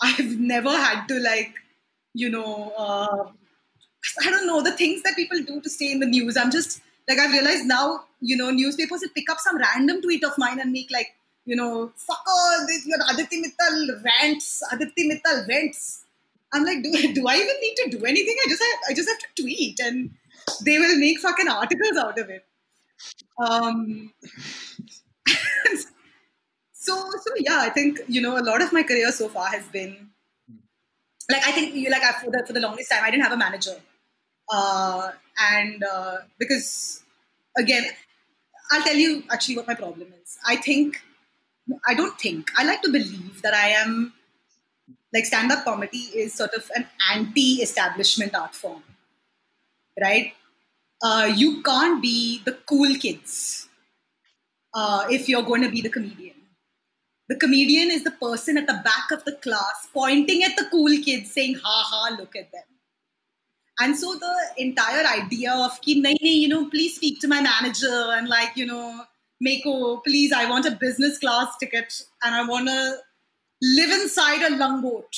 [0.00, 1.54] I've never had to, like,
[2.12, 3.30] you know, uh,
[4.22, 6.36] I don't know, the things that people do to stay in the news.
[6.36, 10.24] I'm just, like, I've realized now, you know, newspapers will pick up some random tweet
[10.24, 11.15] of mine and make, like,
[11.46, 16.04] you know, fuck all this, your Aditi Mittal rants, Aditi Mittal vents.
[16.52, 18.36] I'm like, do, do I even need to do anything?
[18.44, 20.10] I just have, I just have to tweet and
[20.64, 22.44] they will make fucking articles out of it.
[23.38, 24.12] Um,
[26.72, 29.64] so, so yeah, I think, you know, a lot of my career so far has
[29.68, 30.10] been
[31.30, 33.32] like, I think you like I, for the, for the longest time, I didn't have
[33.32, 33.76] a manager.
[34.52, 35.10] Uh,
[35.52, 37.02] and uh, because
[37.56, 37.84] again,
[38.72, 40.38] I'll tell you actually what my problem is.
[40.46, 41.00] I think
[41.86, 42.50] I don't think.
[42.56, 44.12] I like to believe that I am
[45.12, 48.82] like stand up comedy is sort of an anti establishment art form,
[50.00, 50.32] right?
[51.02, 53.68] Uh, you can't be the cool kids
[54.74, 56.34] uh, if you're going to be the comedian.
[57.28, 60.96] The comedian is the person at the back of the class pointing at the cool
[61.02, 62.62] kids saying, ha ha, look at them.
[63.78, 67.40] And so the entire idea of, ki, nahi, nahi, you know, please speak to my
[67.42, 69.04] manager and like, you know,
[69.43, 72.97] Meko, please, I want a business class ticket and I want to
[73.61, 75.15] live inside a langboat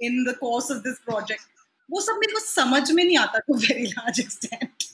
[0.00, 1.42] in the course of this project.
[1.92, 4.84] वो सब मेरे को समझ में नहीं आता to very large extent.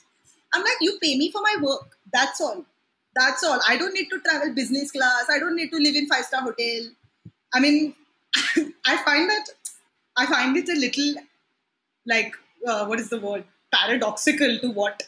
[0.53, 1.97] I'm like, you pay me for my work.
[2.13, 2.65] That's all.
[3.15, 3.61] That's all.
[3.69, 5.27] I don't need to travel business class.
[5.31, 6.91] I don't need to live in five star hotel.
[7.55, 7.95] I mean,
[8.87, 9.47] I find that
[10.17, 11.15] I find it a little
[12.07, 12.35] like
[12.67, 15.03] uh, what is the word paradoxical to what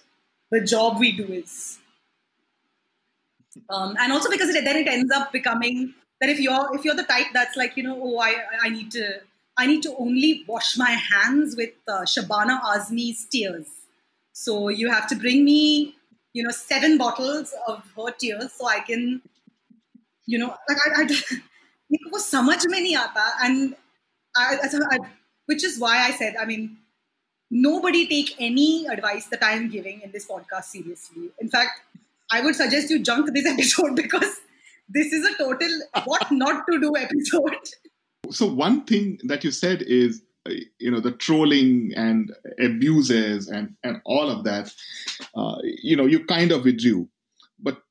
[0.51, 1.79] the job we do is
[3.71, 6.95] um, and also because it, then it ends up becoming that if you're if you're
[6.95, 9.21] the type that's like you know oh I I need to
[9.59, 13.67] I need to only wash my hands with uh, Shabana Azmi's tears.
[14.33, 15.95] So you have to bring me
[16.33, 19.21] you know seven bottles of her tears so I can
[20.27, 21.41] you know like I, I
[22.13, 23.75] वो समझ में नहीं आता and
[24.35, 24.99] I, I,
[25.45, 26.79] which is why I said I mean
[27.51, 31.29] nobody take any advice that I am giving in this podcast seriously.
[31.39, 31.83] In fact,
[32.32, 34.36] I would suggest you junk this episode because
[34.90, 35.70] this is a total
[36.06, 37.56] what not to do episode.
[38.32, 43.76] So one thing that you said is uh, you know the trolling and abuses and
[43.84, 44.74] and all of that
[45.36, 47.08] uh, you know you kind of withdrew
[47.60, 47.82] but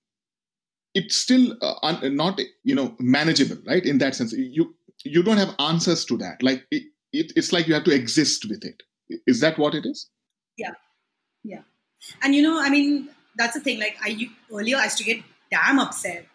[0.94, 3.84] it's still uh, un- not you know manageable right?
[3.84, 4.74] In that sense you
[5.04, 6.42] you don't have answers to that.
[6.42, 8.82] Like it, it, it's like you have to exist with it.
[9.26, 10.10] Is that what it is?
[10.58, 10.72] Yeah.
[11.44, 11.60] Yeah.
[12.22, 13.79] And you know i mean that's the thing.
[13.79, 16.25] Like I earlier, I used to get damn upset.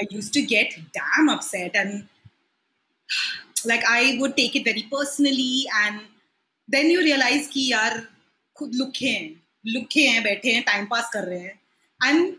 [0.00, 2.08] I used to get damn upset, and
[3.64, 5.66] like I would take it very personally.
[5.82, 6.00] And
[6.68, 8.00] then you realize कि यार
[8.58, 9.28] खुद लुखे हैं
[9.74, 11.60] लुखे हैं बैठे हैं time pass कर रहे हैं
[12.02, 12.36] and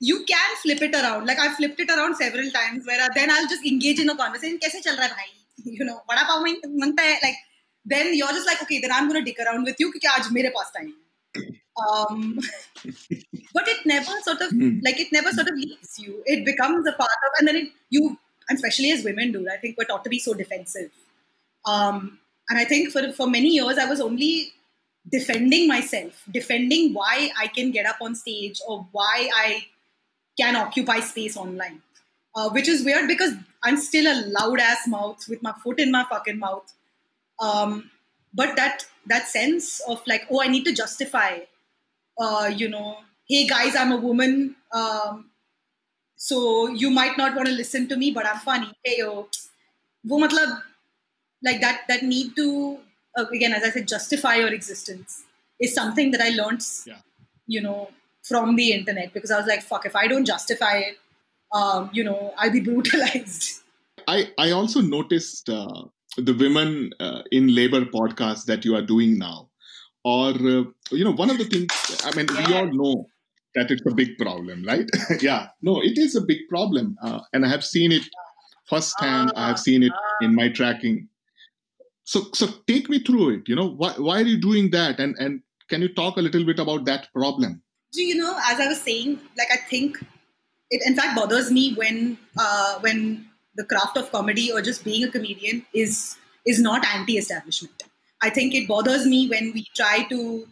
[0.00, 3.48] you can flip it around like i flipped it around several times where then i'll
[3.48, 5.28] just engage in a conversation kaise chal raha hai
[5.66, 6.46] bhai you know bada pav
[6.84, 7.40] mangta hai like
[7.94, 10.30] then you're just like okay then i'm going to dick around with you kyunki aaj
[10.38, 10.92] mere paas time
[11.82, 12.22] um,
[13.53, 14.81] but it never sort of mm.
[14.83, 16.21] like it never sort of leaves you.
[16.25, 18.17] It becomes a part of, and then it you,
[18.49, 19.47] and especially as women do.
[19.51, 20.91] I think we're taught to be so defensive.
[21.65, 24.53] Um, and I think for for many years I was only
[25.09, 29.65] defending myself, defending why I can get up on stage or why I
[30.39, 31.81] can occupy space online.
[32.35, 35.91] Uh, which is weird because I'm still a loud ass mouth with my foot in
[35.91, 36.73] my fucking mouth.
[37.39, 37.91] Um,
[38.33, 41.41] but that that sense of like, oh, I need to justify
[42.19, 42.97] uh, you know,
[43.33, 45.31] hey guys, I'm a woman, um,
[46.15, 48.71] so you might not want to listen to me, but I'm funny.
[48.83, 49.27] Hey yo,
[50.03, 50.61] wo matlab,
[51.43, 52.77] like that that need to
[53.17, 55.23] uh, again, as I said, justify your existence
[55.59, 56.99] is something that I learned, yeah.
[57.47, 57.89] you know,
[58.23, 60.99] from the internet because I was like, fuck, if I don't justify it,
[61.53, 63.63] um, you know, I'll be brutalized.
[64.07, 65.85] I I also noticed uh,
[66.17, 69.49] the women uh, in labor podcast that you are doing now
[70.03, 72.47] or uh, you know one of the things i mean yeah.
[72.47, 72.93] we all know
[73.55, 74.89] that it's a big problem right
[75.21, 78.03] yeah no it is a big problem uh, and i have seen it
[78.65, 79.31] firsthand.
[79.35, 79.91] I have seen it
[80.21, 81.09] in my tracking.
[82.03, 83.41] So, so take me through it.
[83.47, 84.99] You know, why, why are you doing that?
[84.99, 87.61] And and can you talk a little bit about that problem?
[87.93, 90.03] Do you know, as I was saying, like I think
[90.69, 95.03] it in fact bothers me when uh, when the craft of comedy or just being
[95.03, 97.83] a comedian is is not anti-establishment.
[98.21, 100.47] I think it bothers me when we try to,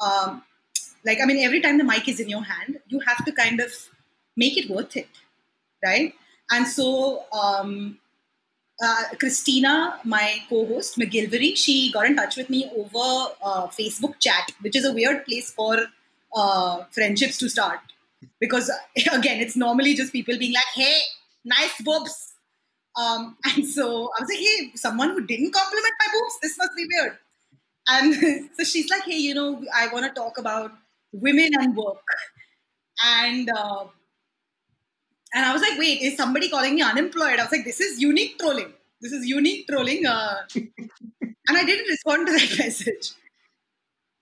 [0.00, 0.42] um,
[1.06, 3.60] like, I mean, every time the mic is in your hand, you have to kind
[3.60, 3.72] of
[4.36, 5.08] make it worth it,
[5.84, 6.14] right?
[6.50, 7.98] And so, um,
[8.82, 14.50] uh, Christina, my co-host McGilvery, she got in touch with me over uh, Facebook chat,
[14.60, 15.86] which is a weird place for
[16.34, 17.80] uh, friendships to start
[18.40, 18.70] because
[19.12, 21.00] again, it's normally just people being like, "Hey,
[21.44, 22.34] nice boobs,"
[22.96, 26.72] Um, and so I was like, hey, someone who didn't compliment my boobs, this must
[26.76, 27.18] be weird.
[27.88, 30.72] And so she's like, hey, you know, I want to talk about
[31.12, 32.04] women and work.
[33.04, 33.84] And uh,
[35.34, 37.38] and I was like, wait, is somebody calling me unemployed?
[37.38, 38.72] I was like, this is unique trolling.
[39.00, 40.06] This is unique trolling.
[40.06, 43.12] Uh, and I didn't respond to that message.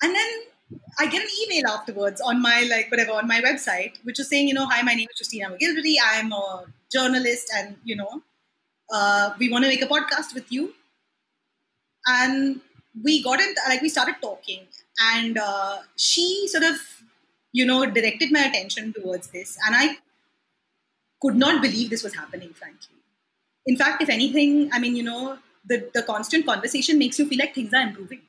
[0.02, 0.30] And then
[0.98, 4.48] I get an email afterwards on my like whatever on my website, which is saying,
[4.48, 5.94] you know, hi, my name is Christina McGilvery.
[6.02, 8.22] I'm a journalist, and you know,
[8.92, 10.74] uh, we want to make a podcast with you.
[12.06, 12.60] And
[13.02, 14.60] we got in, like, we started talking,
[14.98, 16.76] and uh, she sort of,
[17.52, 19.56] you know, directed my attention towards this.
[19.66, 19.96] And I
[21.20, 22.96] could not believe this was happening, frankly.
[23.66, 27.38] In fact, if anything, I mean, you know, the, the constant conversation makes you feel
[27.38, 28.20] like things are improving,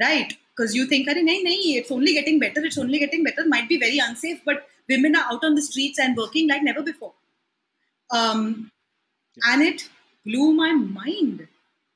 [0.00, 0.32] right?
[0.56, 3.78] Because you think, nahi, nahi, it's only getting better, it's only getting better, might be
[3.78, 7.14] very unsafe, but women are out on the streets and working like never before.
[8.10, 8.70] Um,
[9.44, 9.88] and it
[10.24, 11.48] blew my mind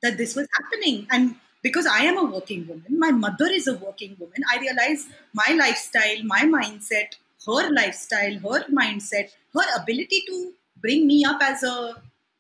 [0.02, 1.06] that this was happening.
[1.10, 1.36] And
[1.68, 5.06] because I am a working woman, my mother is a working woman, I realize
[5.40, 7.16] my lifestyle, my mindset,
[7.46, 11.76] her lifestyle, her mindset, her ability to bring me up as a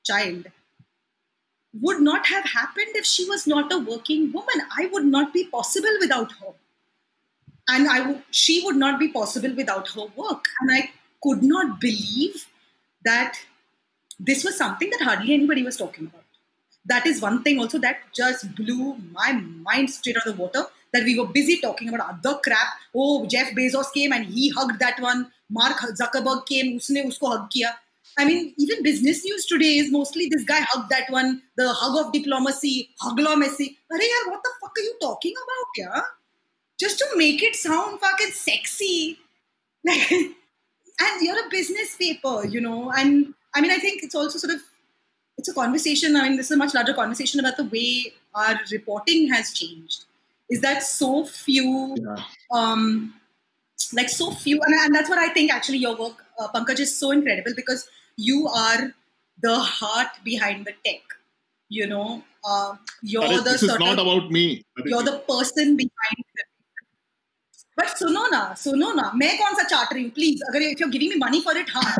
[0.04, 0.46] child
[1.80, 4.62] would not have happened if she was not a working woman.
[4.76, 6.54] I would not be possible without her.
[7.68, 10.46] And I w- she would not be possible without her work.
[10.60, 10.90] And I
[11.22, 12.46] could not believe
[13.04, 13.38] that
[14.18, 16.27] this was something that hardly anybody was talking about.
[16.88, 20.64] That is one thing also that just blew my mind straight out of the water.
[20.92, 22.66] That we were busy talking about other crap.
[22.94, 25.30] Oh, Jeff Bezos came and he hugged that one.
[25.50, 27.74] Mark Zuckerberg came, usne usko hug kiya.
[28.18, 32.06] I mean, even business news today is mostly this guy hugged that one, the hug
[32.06, 33.76] of diplomacy, huglomacy.
[33.92, 36.00] Are yaar, what the fuck are you talking about, yeah?
[36.80, 39.18] Just to make it sound fucking sexy.
[39.84, 44.38] Like, and you're a business paper, you know, and I mean, I think it's also
[44.38, 44.62] sort of
[45.38, 46.16] it's a conversation.
[46.16, 50.04] I mean, this is a much larger conversation about the way our reporting has changed.
[50.50, 52.16] Is that so few, yeah.
[52.50, 53.14] um,
[53.92, 55.52] like so few, and, and, that's what I think.
[55.52, 58.92] Actually, your work, uh, Pankaj, is so incredible because you are
[59.40, 61.02] the heart behind the tech.
[61.68, 64.64] You know, uh, you're is, the this sort is not of, about me.
[64.84, 66.44] You're the person behind the
[67.78, 70.88] but सुनो ना सुनो ना मैं कौन सा चाट रही हूँ please अगर if you
[70.94, 71.96] giving me money for it हाँ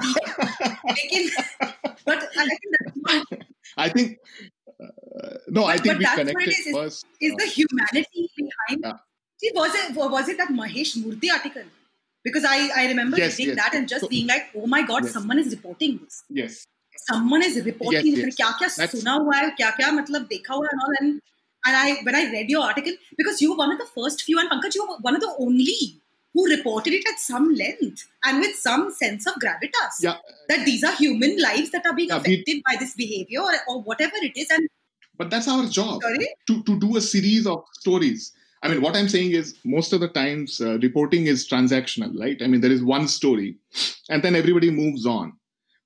[0.93, 1.31] लेकिन
[2.09, 2.29] but
[3.79, 4.17] I think
[5.51, 8.99] no i think but we connected is, first is the humanity behind yeah.
[9.43, 11.65] see was it was it that mahesh murthy article
[12.25, 13.59] because i i remember yes, reading yes.
[13.63, 15.17] that and just so, being like oh my god yes.
[15.19, 16.61] someone is reporting this yes
[17.07, 18.37] someone is reporting yes, yes.
[18.37, 20.97] क्या क्या सुना हुआ है क्या क्या मतलब देखा हुआ है all
[21.67, 24.39] and I, when I read your article, because you were one of the first few,
[24.39, 26.01] and Pankaj, you were one of the only
[26.35, 30.01] who reported it at some length and with some sense of gravitas.
[30.01, 30.17] Yeah.
[30.49, 33.53] That these are human lives that are being yeah, affected we, by this behavior or,
[33.67, 34.49] or whatever it is.
[34.51, 34.69] And
[35.17, 36.29] but that's our job sorry?
[36.47, 38.33] to to do a series of stories.
[38.63, 42.41] I mean, what I'm saying is most of the times uh, reporting is transactional, right?
[42.43, 43.57] I mean, there is one story,
[44.09, 45.33] and then everybody moves on.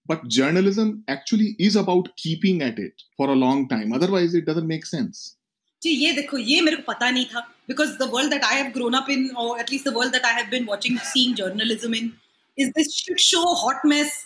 [0.06, 3.92] But journalism actually is about keeping at it for a long time.
[3.92, 5.36] Otherwise, it doesn't make sense.
[5.82, 8.72] जी ये देखो ये मेरे को पता नहीं था because the world that I have
[8.72, 12.12] grown up in और at least the world that I have been watching seeing journalism in
[12.58, 14.24] is this shit show hot mess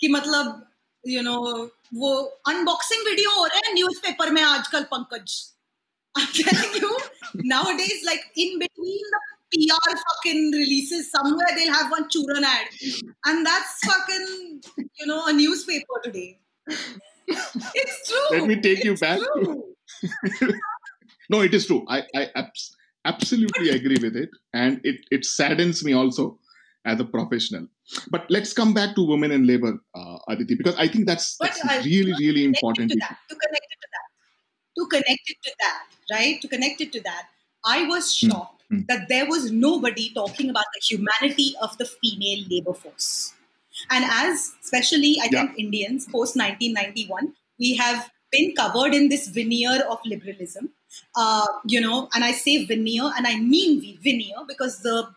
[0.00, 0.62] कि मतलब
[1.04, 1.40] यू नो
[1.94, 2.14] वो
[2.48, 5.42] अनबॉक्सिंग वीडियो हो रहे हैं newspaper में आजकल Pankaj
[6.14, 6.98] I'm telling you,
[7.34, 9.20] nowadays, like in between the
[9.54, 12.66] PR fucking releases, somewhere they'll have one Churan ad.
[13.26, 16.38] And that's fucking, you know, a newspaper today.
[17.28, 18.38] It's true.
[18.38, 19.20] Let me take it's you back.
[21.30, 21.84] No, it is true.
[21.88, 24.30] I, I abs- absolutely agree with it.
[24.52, 26.38] And it, it saddens me also
[26.84, 27.66] as a professional.
[28.10, 31.62] But let's come back to women in labor, uh, Aditi, because I think that's, that's
[31.84, 32.90] really, really important.
[32.90, 34.78] To, that, to connect it to that.
[34.78, 36.40] To connect it to that, right?
[36.40, 37.28] To connect it to that.
[37.64, 38.28] I was hmm.
[38.28, 38.82] shocked mm-hmm.
[38.88, 43.34] that there was nobody talking about the humanity of the female labor force.
[43.90, 45.46] And as, especially, I yeah.
[45.46, 50.70] think Indians post 1991, we have been covered in this veneer of liberalism.
[51.14, 55.08] Uh, you know, and I say veneer, and I mean veneer because the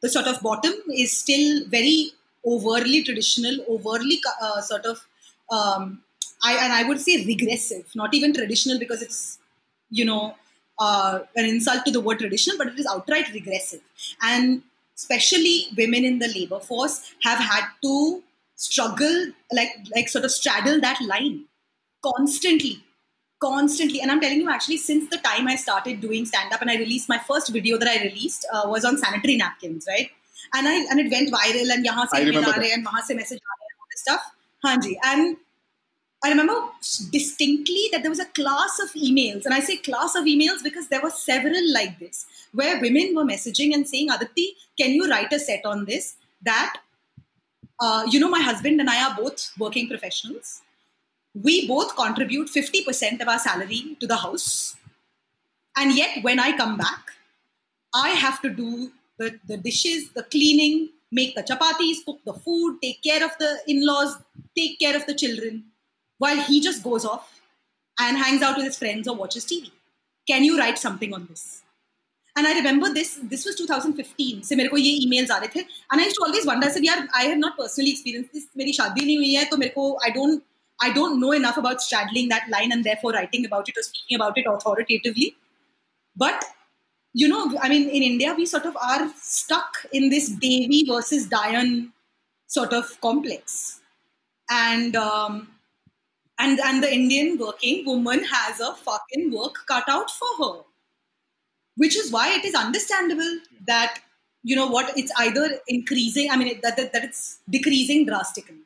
[0.00, 2.12] the sort of bottom is still very
[2.44, 5.06] overly traditional, overly uh, sort of,
[5.50, 6.02] um,
[6.42, 9.38] I and I would say regressive, not even traditional because it's
[9.90, 10.34] you know
[10.78, 13.80] uh, an insult to the word traditional, but it is outright regressive.
[14.22, 14.62] And
[14.96, 18.22] especially women in the labor force have had to
[18.56, 21.44] struggle, like like sort of straddle that line
[22.02, 22.82] constantly
[23.40, 24.00] constantly.
[24.00, 26.76] And i'm telling you actually since the time i started doing stand up and i
[26.76, 30.10] released my first video that i released uh, was on sanitary napkins right?
[30.54, 33.58] And i and it went viral and yahan se rahe and wahan se message aa
[33.58, 34.32] rahe and all this stuff.
[34.64, 35.36] Hanji and
[36.24, 36.54] I remember
[37.12, 40.88] distinctly that there was a class of emails, and I say class of emails because
[40.88, 45.32] there were several like this, where women were messaging and saying, Aditi, can you write
[45.32, 46.16] a set on this?
[46.42, 46.78] That,
[47.78, 50.62] uh, you know, my husband and I are both working professionals
[51.37, 54.75] we both contribute 50% of our salary to the house.
[55.75, 57.13] And yet, when I come back,
[57.93, 62.79] I have to do the, the dishes, the cleaning, make the chapatis, cook the food,
[62.81, 64.17] take care of the in laws,
[64.57, 65.65] take care of the children,
[66.17, 67.41] while he just goes off
[67.99, 69.71] and hangs out with his friends or watches TV.
[70.27, 71.61] Can you write something on this?
[72.35, 74.41] And I remember this, this was 2015.
[74.41, 75.65] से मेरे को ये emails आ रहे थे.
[75.91, 78.47] And I used to always wonder, I said, यार, I have not personally experienced this.
[78.57, 80.41] मेरी शादी नहीं हुई है, तो मेरे को, I don't
[80.80, 84.16] I don't know enough about straddling that line and therefore writing about it or speaking
[84.16, 85.36] about it authoritatively.
[86.16, 86.44] But
[87.14, 91.26] you know, I mean, in India, we sort of are stuck in this Devi versus
[91.26, 91.90] Dayan
[92.46, 93.80] sort of complex,
[94.50, 95.48] and um,
[96.38, 100.60] and and the Indian working woman has a fucking work cut out for her,
[101.76, 104.00] which is why it is understandable that
[104.42, 106.30] you know what it's either increasing.
[106.30, 108.62] I mean, that that, that it's decreasing drastically,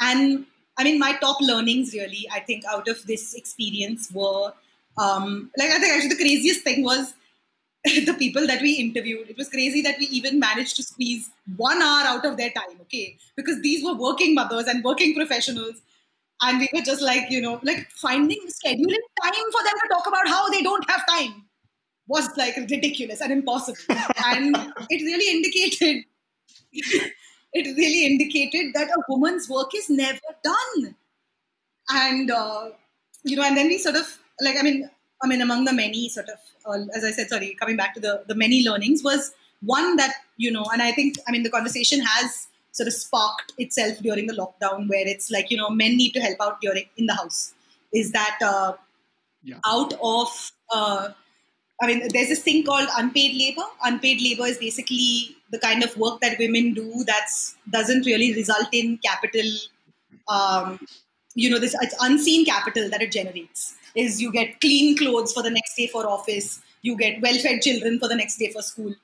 [0.00, 0.46] and
[0.78, 4.52] I mean, my top learnings really, I think, out of this experience were
[4.98, 7.14] um, like, I think actually the craziest thing was
[7.84, 9.30] the people that we interviewed.
[9.30, 12.78] It was crazy that we even managed to squeeze one hour out of their time,
[12.82, 13.16] okay?
[13.36, 15.76] Because these were working mothers and working professionals.
[16.42, 20.06] And we were just like, you know, like finding, scheduling time for them to talk
[20.06, 21.44] about how they don't have time
[22.08, 23.78] was like ridiculous and impossible.
[24.26, 24.56] and
[24.90, 26.04] it really indicated
[27.56, 30.94] it really indicated that a woman's work is never done.
[31.88, 32.70] And, uh,
[33.24, 34.90] you know, and then we sort of, like, I mean,
[35.22, 38.00] I mean, among the many sort of, uh, as I said, sorry, coming back to
[38.00, 39.32] the, the many learnings was
[39.62, 43.52] one that, you know, and I think, I mean, the conversation has sort of sparked
[43.56, 46.84] itself during the lockdown where it's like, you know, men need to help out during
[46.96, 47.54] in the house.
[47.92, 48.74] Is that uh,
[49.42, 49.58] yeah.
[49.64, 51.08] out of, uh,
[51.80, 53.68] I mean, there's this thing called unpaid labor.
[53.84, 57.28] Unpaid labor is basically the kind of work that women do that
[57.70, 59.46] doesn't really result in capital.
[60.28, 60.80] Um,
[61.34, 63.74] you know, this it's unseen capital that it generates.
[63.94, 67.98] Is you get clean clothes for the next day for office, you get well-fed children
[67.98, 68.94] for the next day for school.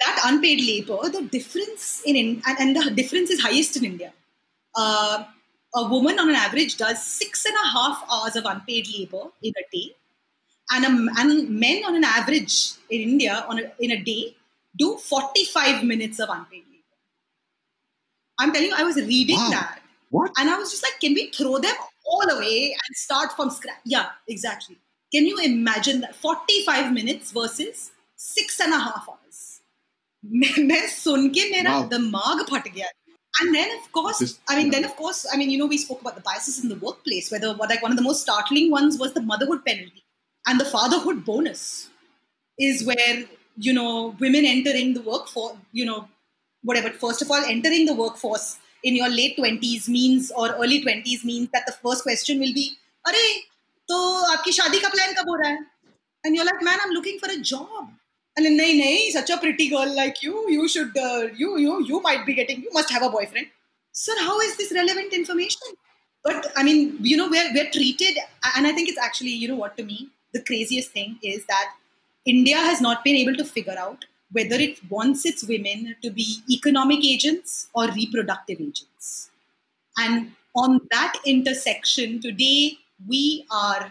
[0.00, 4.12] That unpaid labor, the difference in, in and, and the difference is highest in India.
[4.76, 5.24] Uh,
[5.74, 9.52] a woman on an average does six and a half hours of unpaid labor in
[9.56, 9.94] a day
[10.71, 14.35] and, a, and men on an average in India on a, in a day
[14.77, 16.83] do 45 minutes of unpaid labor.
[18.39, 19.49] I'm telling you, I was reading wow.
[19.51, 19.79] that.
[20.09, 20.31] What?
[20.37, 23.75] And I was just like, can we throw them all away and start from scratch?
[23.85, 24.77] Yeah, exactly.
[25.13, 26.15] Can you imagine that?
[26.15, 29.59] 45 minutes versus six and a half hours.
[30.25, 32.85] मैं सुन के मेरा दिमाग फट गया
[33.41, 35.77] and then of course Just, i mean then of course i mean you know we
[35.83, 38.99] spoke about the biases in the workplace whether like one of the most startling ones
[38.99, 40.03] was the motherhood penalty
[40.46, 41.88] and the fatherhood bonus
[42.58, 43.24] is where,
[43.56, 46.08] you know, women entering the workforce, you know,
[46.62, 51.24] whatever, first of all, entering the workforce in your late 20s means or early 20s
[51.24, 52.76] means that the first question will be,
[53.88, 53.98] to
[54.32, 55.58] aapki shadi ka plan kab ho raha hai?
[56.24, 57.88] And you're like, man, I'm looking for a job.
[58.36, 61.84] And then, nahi, nahi, such a pretty girl like you, you should, uh, you, you,
[61.84, 63.46] you might be getting, you must have a boyfriend.
[63.92, 65.62] Sir, how is this relevant information?
[66.24, 68.18] But I mean, you know, we're, we're treated,
[68.56, 71.74] and I think it's actually, you know what, to me, the craziest thing is that
[72.24, 76.42] India has not been able to figure out whether it wants its women to be
[76.50, 79.30] economic agents or reproductive agents.
[79.96, 83.90] And on that intersection, today we are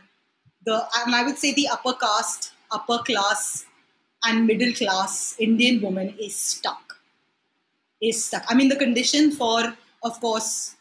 [0.65, 3.65] the, and I would say the upper caste, upper class,
[4.23, 6.99] and middle class Indian woman is stuck.
[8.01, 8.43] Is stuck.
[8.47, 9.73] I mean, the condition for,
[10.03, 10.75] of course,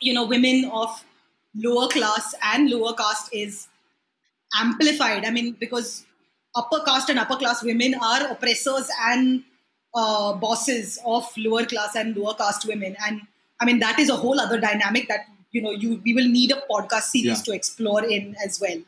[0.00, 1.04] you know, women of
[1.54, 3.68] lower class and lower caste is
[4.60, 5.24] amplified.
[5.24, 6.04] I mean, because
[6.54, 9.42] upper caste and upper class women are oppressors and
[9.94, 12.96] uh, bosses of lower class and lower caste women.
[13.06, 13.22] And
[13.60, 15.20] I mean, that is a whole other dynamic that,
[15.52, 17.42] you know, you we will need a podcast series Yeah.
[17.44, 18.78] to explore in as well.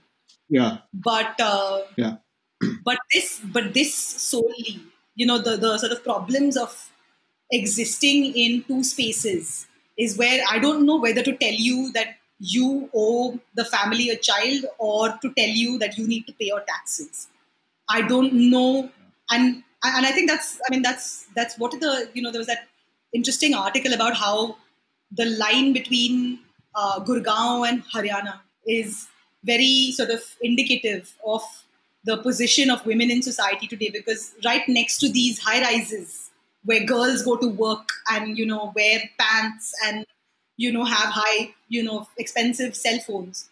[0.48, 0.78] Yeah.
[0.92, 2.16] But uh, Yeah.
[2.84, 4.80] but this but this solely,
[5.14, 6.90] you know, the the sort of problems of
[7.50, 9.66] existing in two spaces
[9.96, 14.16] is where I don't know whether to tell you that you owe the family a
[14.16, 17.28] child or to tell you that you need to pay your taxes.
[17.88, 18.90] I don't know,
[19.30, 22.46] and and I think that's I mean that's that's what the you know there was
[22.46, 22.68] that
[23.12, 24.56] interesting article about how
[25.10, 26.40] the line between
[26.74, 29.08] uh, Gurgaon and Haryana is
[29.44, 31.42] very sort of indicative of
[32.04, 36.30] the position of women in society today because right next to these high rises
[36.64, 40.06] where girls go to work and you know wear pants and
[40.58, 43.48] you know have high you know expensive cell phones.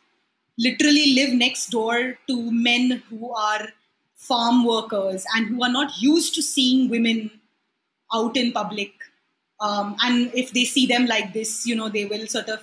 [0.58, 3.68] Literally live next door to men who are
[4.16, 7.30] farm workers and who are not used to seeing women
[8.14, 8.92] out in public.
[9.60, 12.60] Um, and if they see them like this you know they will sort of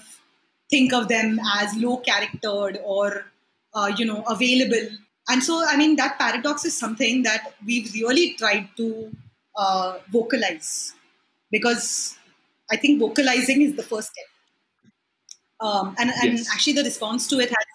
[0.70, 3.26] think of them as low charactered or
[3.74, 4.90] uh, you know available.
[5.30, 9.12] And so i mean that paradox is something that we've really tried to
[9.56, 10.94] uh, vocalize
[11.52, 12.18] because
[12.72, 14.33] i think vocalizing is the first step
[15.68, 16.50] um, and, and Yes.
[16.54, 17.68] actually the response to it has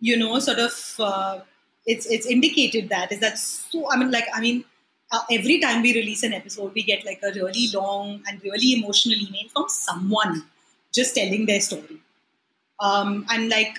[0.00, 1.40] you know sort of uh,
[1.86, 4.64] it's it's indicated that is that so i mean like i mean
[5.12, 8.72] uh, every time we release an episode we get like a really long and really
[8.78, 10.42] emotional email from someone
[10.98, 11.98] just telling their story
[12.80, 13.78] um, and like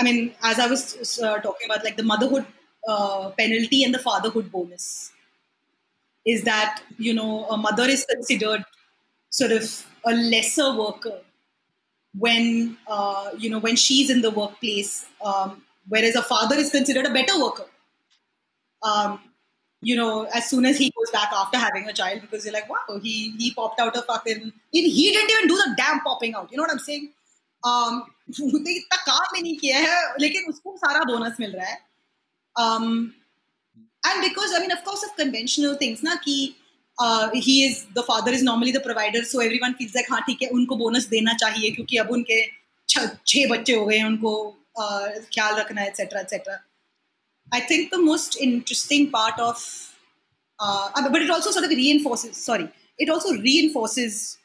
[0.00, 2.46] i mean as i was uh, talking about like the motherhood
[2.88, 5.12] uh, penalty and the fatherhood bonus
[6.24, 8.64] is that you know a mother is considered
[9.30, 11.20] sort of a lesser worker
[12.17, 17.05] when uh, you know when she's in the workplace, um, whereas a father is considered
[17.05, 17.65] a better worker.
[18.83, 19.19] Um,
[19.81, 22.69] you know, as soon as he goes back after having a child, because you're like,
[22.69, 24.53] wow, he he popped out a fucking.
[24.71, 26.51] He, he didn't even do the damn popping out.
[26.51, 27.09] You know what I'm saying?
[27.63, 31.77] Um, उसने इतना काम भी नहीं किया है, लेकिन उसको सारा bonus मिल रहा है.
[32.57, 33.13] Um,
[34.05, 36.55] and because I mean, of course, of conventional things, ना कि
[36.99, 40.41] uh, he is the father is normally the provider, so everyone feels like हाँ ठीक
[40.41, 42.41] है उनको bonus देना चाहिए क्योंकि अब उनके
[42.89, 44.33] छ- छह बच्चे हो गए हैं उनको
[44.81, 46.59] uh, ख्याल रखना है etc etc.
[47.53, 49.63] I think the most interesting part of
[50.59, 52.67] uh, but it also sort of reinforces sorry
[52.97, 54.37] it also reinforces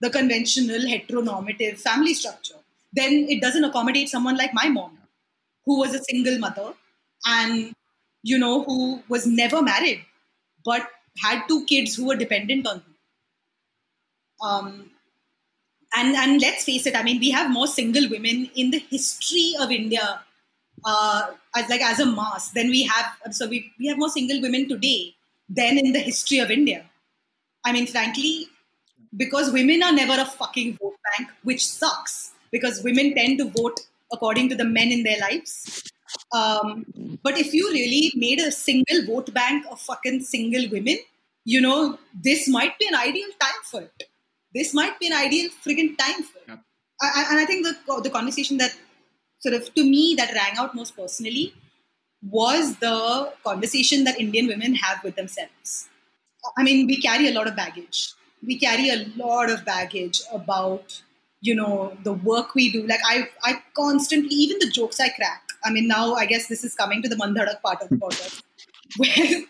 [0.00, 2.56] the conventional heteronormative family structure.
[2.92, 4.98] Then it doesn't accommodate someone like my mom,
[5.66, 6.74] who was a single mother
[7.26, 7.72] and
[8.22, 10.00] you know who was never married
[10.64, 10.86] but
[11.17, 12.83] had two kids who were dependent on her.
[14.41, 14.91] Um,
[15.95, 19.53] and and let's face it, I mean, we have more single women in the history
[19.59, 20.21] of India
[20.85, 23.05] uh, as like as a mass than we have.
[23.31, 25.15] So we we have more single women today
[25.49, 26.85] than in the history of India.
[27.65, 28.47] I mean, frankly,
[29.17, 33.79] because women are never a fucking vote bank, which sucks because women tend to vote
[34.11, 35.83] according to the men in their lives.
[36.33, 36.85] Um,
[37.23, 40.97] but if you really made a single vote bank of fucking single women,
[41.45, 44.03] you know, this might be an ideal time for it.
[44.53, 46.45] This might be an ideal friggin' time for it.
[46.49, 46.59] Yep.
[47.01, 48.75] I- and I think the the conversation that
[49.39, 51.53] sort of to me that rang out most personally
[52.21, 55.87] was the conversation that Indian women have with themselves.
[56.57, 58.13] I mean, we carry a lot of baggage.
[58.45, 61.01] We carry a lot of baggage about,
[61.41, 62.85] you know, the work we do.
[62.87, 65.43] Like I, I constantly, even the jokes I crack.
[65.64, 68.42] I mean, now I guess this is coming to the Mandhadak part of the podcast,
[68.96, 69.42] where,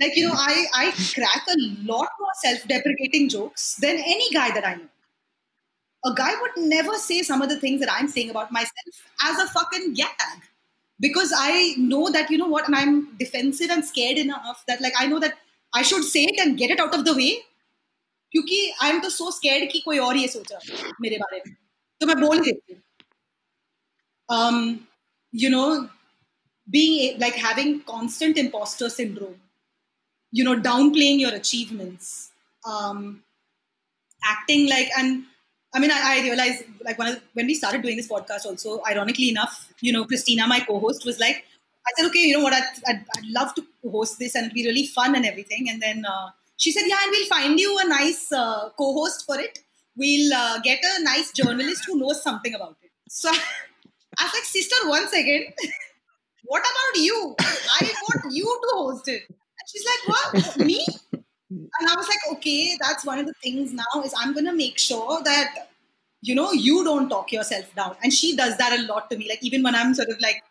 [0.00, 4.66] like, you know, I, I crack a lot more self-deprecating jokes than any guy that
[4.66, 4.88] I know.
[6.04, 9.38] A guy would never say some of the things that I'm saying about myself as
[9.38, 10.48] a fucking gag
[10.98, 14.94] because I know that you know what, and I'm defensive and scared enough that like
[14.98, 15.34] I know that
[15.74, 17.44] I should say it and get it out of the way.
[18.32, 20.58] क्योंकि I am तो सो scared कि कोई और ये सोचा
[21.00, 21.54] मेरे बारे में
[22.00, 22.82] तो मैं बोल देती हूँ
[24.36, 24.68] um
[25.43, 25.89] you know
[26.69, 29.39] being like having constant imposter syndrome
[30.31, 32.31] you know downplaying your achievements
[32.65, 33.21] um
[34.33, 35.25] acting like and
[35.75, 38.81] I mean, I, I realized like when, I, when we started doing this podcast, also
[38.89, 41.43] ironically enough, you know, Christina, my co-host, was like,
[41.85, 44.55] I said, okay, you know what, I'd, I'd, I'd love to host this and it'd
[44.55, 45.69] be really fun and everything.
[45.69, 49.37] And then uh, she said, yeah, and we'll find you a nice uh, co-host for
[49.37, 49.59] it.
[49.97, 52.91] We'll uh, get a nice journalist who knows something about it.
[53.09, 53.29] So
[54.19, 55.53] I was like, sister, one second.
[56.45, 57.35] what about you?
[57.39, 59.23] I want you to host it.
[59.29, 60.57] And she's like, what?
[60.65, 60.85] Me?
[61.49, 64.77] And I was like, okay, that's one of the things now is I'm gonna make
[64.77, 65.69] sure that
[66.21, 67.95] you know you don't talk yourself down.
[68.03, 69.29] And she does that a lot to me.
[69.29, 70.43] Like even when I'm sort of like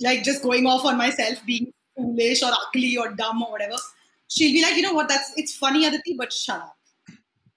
[0.00, 3.76] like just going off on myself, being foolish or ugly or dumb or whatever,
[4.28, 6.76] she'll be like, you know what, that's it's funny, Aditi, but shut up.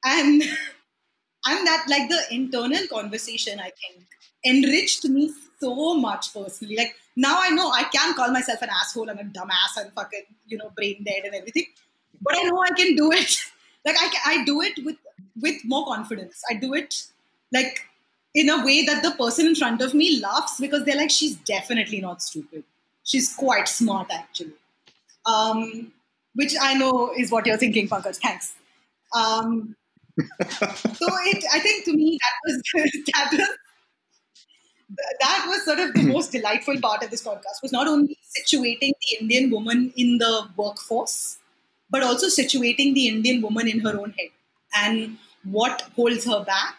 [0.03, 0.41] And
[1.47, 4.05] and that like the internal conversation, I think,
[4.45, 6.75] enriched me so much personally.
[6.77, 10.23] Like now I know I can call myself an asshole and a dumbass and fucking,
[10.47, 11.65] you know, brain dead and everything.
[12.21, 13.35] But I know I can do it.
[13.85, 14.97] like I, I do it with
[15.39, 16.41] with more confidence.
[16.49, 16.95] I do it
[17.53, 17.85] like
[18.33, 21.35] in a way that the person in front of me laughs because they're like, she's
[21.37, 22.63] definitely not stupid.
[23.03, 24.53] She's quite smart actually.
[25.25, 25.91] Um,
[26.33, 28.17] which I know is what you're thinking, Pankaj.
[28.17, 28.53] Thanks.
[29.15, 29.75] Um,
[30.19, 32.61] so it, I think to me that was
[33.13, 33.47] that was
[34.89, 38.91] that was sort of the most delightful part of this podcast was not only situating
[39.01, 41.37] the Indian woman in the workforce,
[41.89, 44.29] but also situating the Indian woman in her own head.
[44.75, 46.75] And what holds her back,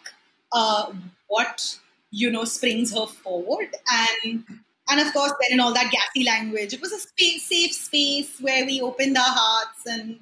[0.53, 0.93] uh,
[1.29, 1.79] what
[2.11, 4.45] you know springs her forward, and
[4.89, 8.39] and of course then in all that gassy language, it was a space, safe space
[8.41, 10.19] where we opened our hearts and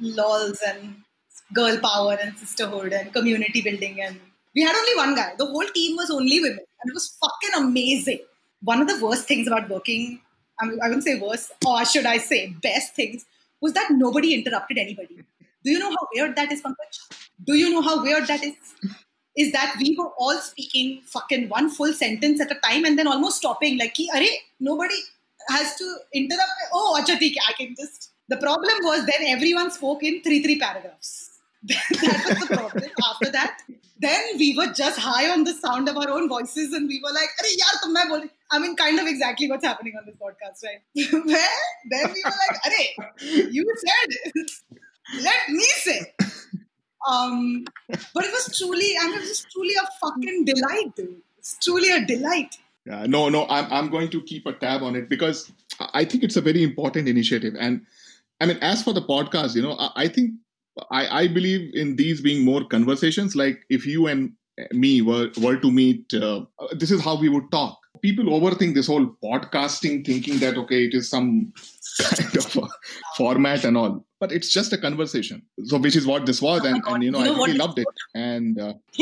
[0.00, 0.96] lols and
[1.52, 4.20] girl power and sisterhood and community building and
[4.54, 5.34] we had only one guy.
[5.36, 8.20] The whole team was only women, and it was fucking amazing.
[8.62, 10.20] One of the worst things about working,
[10.60, 13.26] I, mean, I wouldn't say worst, or should I say best things,
[13.60, 15.16] was that nobody interrupted anybody.
[15.64, 17.24] Do you know how weird that is, Pankaj?
[17.44, 18.54] Do you know how weird that is?
[19.36, 23.08] Is that we were all speaking fucking one full sentence at a time and then
[23.08, 24.22] almost stopping, like, Are,
[24.60, 24.94] nobody
[25.48, 26.50] has to interrupt.
[26.72, 27.16] Oh, acha,
[27.48, 28.10] I can just.
[28.28, 31.30] The problem was then everyone spoke in three, three paragraphs.
[31.64, 32.90] that was the problem.
[33.10, 33.58] After that,
[34.04, 37.12] then we were just high on the sound of our own voices and we were
[37.12, 40.62] like, Are yaar, tum main I mean, kind of exactly what's happening on this podcast,
[40.64, 40.80] right?
[41.26, 41.48] Where
[41.90, 44.50] then we were like, Are you said it.
[45.22, 46.00] Let me say.
[47.08, 50.98] Um, but it was truly, I mean, it was truly a fucking delight.
[51.38, 52.56] It's truly a delight.
[52.86, 55.50] Yeah, no, no, I'm, I'm going to keep a tab on it because
[55.92, 57.54] I think it's a very important initiative.
[57.58, 57.86] And
[58.40, 60.32] I mean, as for the podcast, you know, I, I think
[60.91, 63.35] I, I believe in these being more conversations.
[63.35, 64.31] Like if you and
[64.71, 67.77] me were, were to meet, uh, this is how we would talk.
[68.01, 71.51] People overthink this whole podcasting, thinking that, okay, it is some
[72.01, 72.67] kind of a
[73.17, 74.05] format and all.
[74.21, 75.41] But it's just a conversation.
[75.63, 76.61] So, which is what this was.
[76.63, 77.87] Oh and, and, you know, you know I really loved it.
[78.15, 78.73] And uh,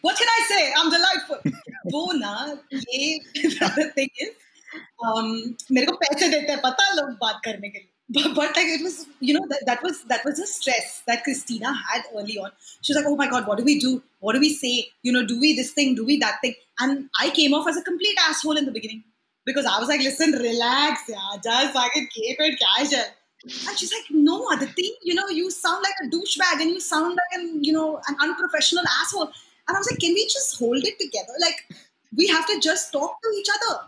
[0.00, 0.72] what can I say?
[0.76, 1.38] I'm delightful.
[1.92, 4.30] वो ना ये the thing is
[5.04, 8.67] um, मेरे को पैसे देते हैं पता लोग बात करने के लिए but, but like
[8.67, 12.37] it was you know that, that was that was a stress that christina had early
[12.37, 12.51] on.
[12.81, 14.03] She was like oh my god what do we do?
[14.19, 14.87] What do we say?
[15.03, 15.95] You know do we this thing?
[15.95, 16.55] Do we that thing?
[16.79, 19.03] And i came off as a complete asshole in the beginning
[19.45, 23.05] because i was like listen relax yeah just fucking keep it casual.
[23.67, 27.17] And she's like no aditi you know you sound like a douchebag and you sound
[27.21, 29.31] like an you know an unprofessional asshole.
[29.67, 31.33] And i was like can we just hold it together?
[31.39, 31.65] Like
[32.17, 33.79] we have to just talk to each other.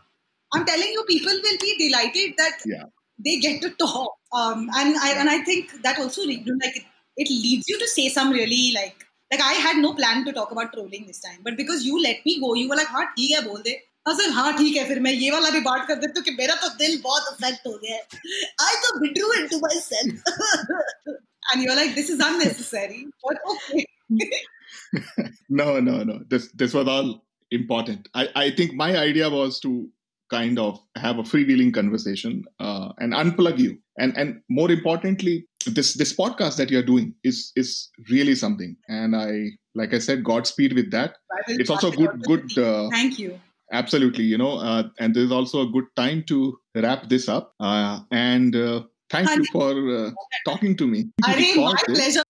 [0.54, 2.84] I'm telling you people will be delighted that yeah
[3.19, 4.15] they get to talk.
[4.33, 6.83] Um, and I and I think that also like it,
[7.17, 10.53] it leads you to say some really like like I had no plan to talk
[10.53, 13.31] about trolling this time, but because you let me go, you were like, हाँ ठीक
[13.31, 13.77] है बोल दे.
[14.07, 16.25] I was like, हाँ ठीक है फिर मैं ये वाला भी बात कर देती हूँ
[16.25, 18.03] कि मेरा तो दिल बहुत affect हो गया है.
[18.61, 20.23] I तो withdrew into myself.
[21.53, 23.07] and you're like, this is unnecessary.
[23.25, 23.87] But okay.
[25.49, 26.21] no, no, no.
[26.29, 28.09] This this was all important.
[28.15, 29.89] I, I think my idea was to
[30.34, 33.78] kind of have a freewheeling conversation uh, and unplug you.
[33.98, 38.76] And and more importantly, this this podcast that you're doing is is really something.
[38.88, 41.18] And I, like I said, Godspeed with that.
[41.48, 42.58] It's also good good.
[42.58, 43.40] Uh, Thank you.
[43.72, 47.54] Absolutely, you know, uh, and there's also a good time to wrap this up.
[47.60, 50.12] Uh, and uh, thank you for uh,
[50.46, 51.10] talking to me.
[51.24, 52.24] I mean, my pleasure.